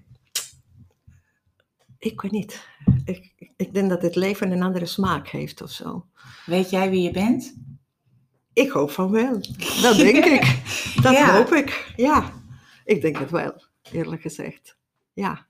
[1.98, 2.68] ik weet niet.
[3.06, 6.06] Ik, ik denk dat het leven een andere smaak heeft of zo.
[6.46, 7.56] Weet jij wie je bent?
[8.54, 9.34] Ik hoop van wel.
[9.82, 10.62] Dat denk ik.
[11.02, 11.36] Dat Ja.
[11.38, 11.94] hoop ik.
[11.96, 12.34] Ja,
[12.86, 14.78] ik denk het wel, eerlijk gezegd.
[15.14, 15.46] Ja,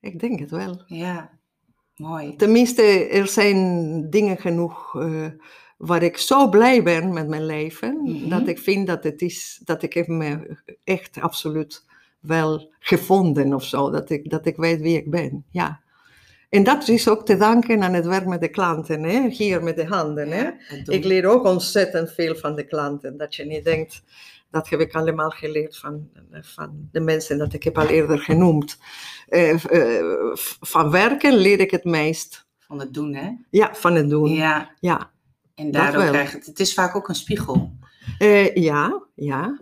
[0.00, 0.82] ik denk het wel.
[0.86, 1.38] Ja,
[1.96, 2.36] mooi.
[2.36, 5.26] Tenminste, er zijn dingen genoeg eh,
[5.76, 8.28] waar ik zo blij ben met mijn leven, Mhm.
[8.28, 11.84] dat ik vind dat het is, dat ik me echt absoluut
[12.20, 15.82] wel gevonden of zo, dat ik, dat ik weet wie ik ben, ja.
[16.48, 19.28] En dat is ook te danken aan het werk met de klanten, hè?
[19.28, 20.28] hier met de handen.
[20.30, 20.42] Hè?
[20.42, 20.54] Ja.
[20.86, 23.16] Ik leer ook ontzettend veel van de klanten.
[23.16, 24.02] Dat je niet denkt,
[24.54, 28.78] dat heb ik allemaal geleerd van, van de mensen dat ik heb al eerder genoemd.
[29.28, 32.46] Eh, eh, van werken leer ik het meest.
[32.58, 33.30] Van het doen, hè?
[33.50, 34.28] Ja, van het doen.
[34.30, 35.10] Ja, Ja,
[35.54, 36.46] en daardoor krijg je het.
[36.46, 37.72] Het is vaak ook een spiegel
[38.18, 39.58] Eh, ja, ja,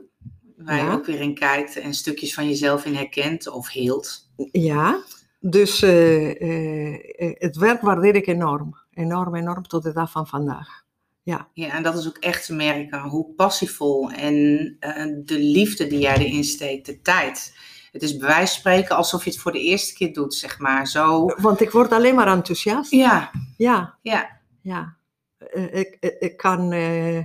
[0.56, 4.30] waar je ook weer in kijkt en stukjes van jezelf in herkent of heelt.
[4.52, 5.02] ja.
[5.40, 8.78] Dus het werk waardeer ik enorm.
[8.94, 10.84] Enorm, enorm tot de dag van vandaag.
[11.24, 15.86] Ja, Ja, en dat is ook echt te merken hoe passievol en eh, de liefde
[15.86, 17.56] die jij erin steekt, de tijd.
[17.92, 20.58] Het is bij wijze van spreken alsof je het voor de eerste keer doet, zeg
[20.58, 20.86] maar.
[20.86, 22.90] Zo, want ik word alleen maar enthousiast.
[22.90, 24.96] ja, Ja, ja, Ja,
[25.36, 27.18] eh, ik, ik, ik kan eh,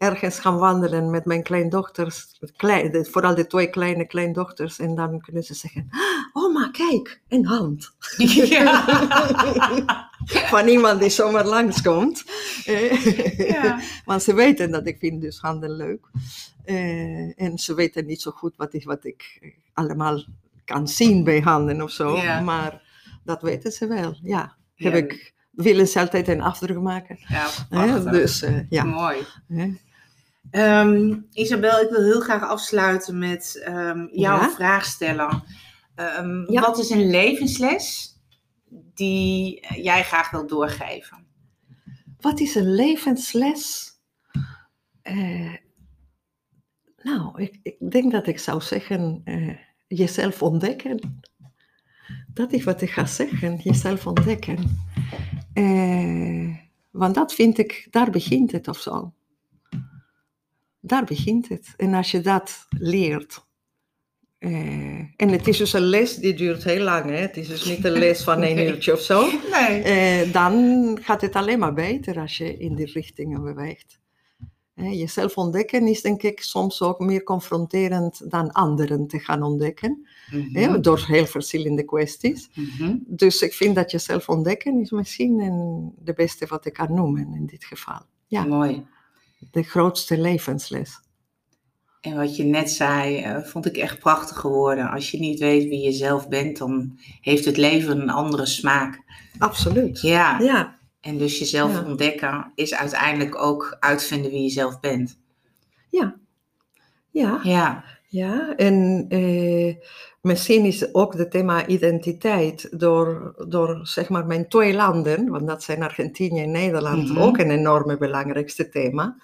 [0.00, 5.42] ergens gaan wandelen met mijn kleindochters, klein, vooral de twee kleine kleindochters, en dan kunnen
[5.42, 5.88] ze zeggen:
[6.32, 7.92] Oh, maar kijk, een hand.
[8.16, 8.84] ja.
[10.52, 12.24] Van iemand die zomaar langskomt.
[13.36, 13.80] Ja.
[14.04, 16.06] Want ze weten dat ik vind dus handen leuk.
[16.64, 20.24] Eh, en ze weten niet zo goed wat ik, wat ik eh, allemaal
[20.64, 22.16] kan zien bij handen of zo.
[22.16, 22.40] Ja.
[22.40, 22.82] Maar
[23.24, 24.56] dat weten ze wel, ja.
[24.74, 27.18] Heb ik, willen ze altijd een afdruk maken.
[27.70, 28.84] Ja, dus eh, ja.
[28.84, 29.16] Mooi.
[30.50, 34.50] Ehm, Isabel, ik wil heel graag afsluiten met ehm, jouw Ja?
[34.50, 35.42] vraag stellen.
[35.94, 36.60] Ehm, Ja.
[36.60, 38.16] Wat is een levensles
[38.94, 41.26] die jij graag wilt doorgeven?
[42.20, 43.88] Wat is een levensles?
[45.02, 45.54] Eh,
[47.02, 51.20] nou, ik, ik denk dat ik zou zeggen, eh, jezelf ontdekken.
[52.34, 54.80] Dat is wat ik ga zeggen, jezelf ontdekken.
[55.52, 56.56] Eh,
[56.90, 59.12] want dat vind ik, daar begint het of zo.
[60.80, 61.74] Daar begint het.
[61.76, 63.48] En als je dat leert.
[64.38, 67.04] eh, en het is dus een les die duurt heel lang.
[67.10, 67.16] Hè?
[67.16, 68.66] Het is dus niet een les van één Nee.
[68.68, 69.28] uurtje of zo.
[69.50, 69.82] Nee.
[69.82, 73.98] Eh, dan gaat het alleen maar beter als je in die richtingen beweegt.
[74.74, 80.06] Eh, jezelf ontdekken is denk ik soms ook meer confronterend dan anderen te gaan ontdekken.
[80.52, 82.50] hè, door heel verschillende kwesties.
[82.54, 82.96] Mhm.
[83.06, 87.34] Dus ik vind dat jezelf ontdekken is misschien een, de beste wat ik kan noemen
[87.34, 88.00] in dit geval.
[88.26, 88.86] Ja, Mooi.
[89.50, 91.00] De grootste levensles.
[92.00, 94.90] En wat je net zei, eh, vond ik echt prachtige woorden.
[94.90, 99.00] Als je niet weet wie je zelf bent, dan heeft het leven een andere smaak.
[99.38, 100.00] Absoluut.
[100.00, 101.84] Ja, Ja, en dus jezelf Ja.
[101.84, 105.18] ontdekken is uiteindelijk ook uitvinden wie je zelf bent.
[105.90, 106.18] ja.
[107.12, 108.56] Ja, Ja, ja.
[108.56, 109.74] en eh,
[110.20, 115.62] misschien is ook het thema identiteit door, door zeg maar mijn twee landen, want dat
[115.62, 117.18] zijn Argentinië en Nederland, Mhm.
[117.18, 119.16] ook een enorme belangrijkste thema.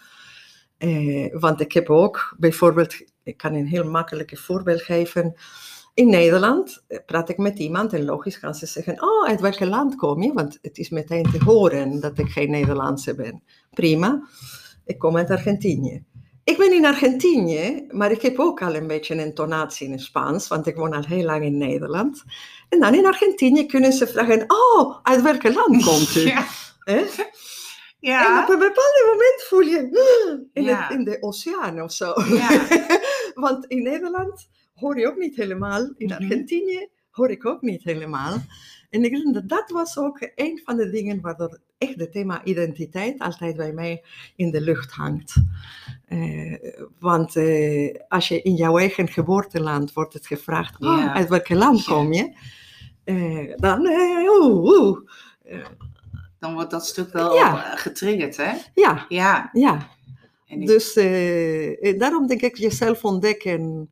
[0.78, 5.34] Eh, want ik heb ook bijvoorbeeld, ik kan een heel makkelijke voorbeeld geven.
[5.94, 9.60] In Nederland eh, praat ik met iemand en logisch gaan ze zeggen, oh, uit welk
[9.60, 10.32] land kom je?
[10.32, 13.42] Want het is meteen te horen dat ik geen Nederlandse ben.
[13.70, 14.22] Prima,
[14.84, 16.04] ik kom uit Argentinië.
[16.46, 20.00] Ik ben in Argentinië, maar ik heb ook al een beetje een intonatie in het
[20.00, 22.24] Spaans, want ik woon al heel lang in Nederland.
[22.68, 26.20] En dan in Argentinië kunnen ze vragen, oh, uit welk land komt u?
[26.20, 26.46] ja.
[26.78, 26.96] Hè?
[26.98, 27.06] En
[28.00, 28.42] ja.
[28.42, 30.82] op een bepaald moment voel je "Ah, in, Ja.
[30.82, 32.12] het, in de oceaan of zo.
[32.28, 32.66] Ja.
[33.34, 35.80] Want in Nederland hoor je ook niet helemaal.
[35.96, 36.12] In Mhm.
[36.22, 38.36] Argentinië hoor ik ook niet helemaal.
[38.90, 42.44] En ik denk dat dat was ook een van de dingen waardoor echt het thema
[42.44, 44.02] identiteit altijd bij mij
[44.36, 45.34] in de lucht hangt.
[46.08, 46.54] Eh,
[46.98, 51.84] want eh, als je in jouw eigen geboorteland wordt het gevraagd, "Ah, uit welk land
[51.84, 52.34] kom je?
[53.04, 53.86] Eh, dan,
[54.40, 54.98] oeh, oeh.
[56.38, 57.76] Dan wordt dat stuk wel Ja.
[57.76, 58.52] getriggerd, hè?
[58.74, 59.50] ja, Ja.
[59.52, 59.88] ja.
[60.46, 60.94] En ik- Dus
[61.98, 63.90] daarom denk ik jezelf ontdekken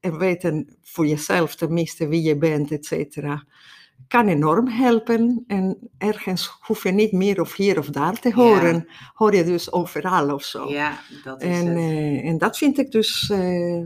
[0.00, 3.44] en weten voor jezelf tenminste wie je bent, et cetera,
[4.08, 5.44] kan enorm helpen.
[5.46, 8.88] En ergens hoef je niet meer of hier of daar te horen.
[9.14, 10.68] Hoor je dus overal of zo.
[10.68, 11.76] ja, dat is en, het.
[11.76, 13.82] eh, en dat vind ik dus, eh,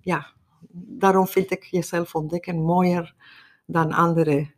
[0.00, 0.26] ja,
[0.72, 3.14] daarom vind ik jezelf ontdekken mooier
[3.66, 4.50] dan andere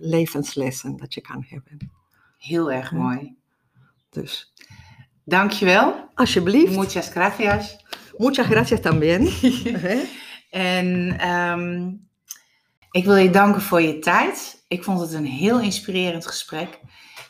[0.00, 1.90] levenslessen dat je kan hebben.
[2.38, 2.96] Heel erg ja.
[2.96, 3.34] mooi.
[4.10, 4.52] Dus
[5.24, 6.08] Dankjewel.
[6.14, 7.84] alsjeblieft, Muchas gracias.
[8.16, 9.28] muchas gracias también.
[10.50, 11.92] En ehm,
[12.94, 14.64] ik wil je danken voor je tijd.
[14.68, 16.78] Ik vond het een heel inspirerend gesprek.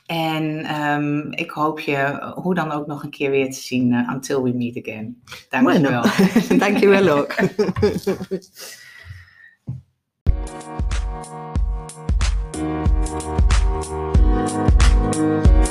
[0.07, 3.93] En ehm, ik hoop je hoe dan ook nog een keer weer te zien.
[3.93, 5.23] eh, until we meet again.
[5.51, 6.03] Dankjewel.
[6.03, 7.33] Bueno, dankjewel ook.
[15.12, 15.55] Thank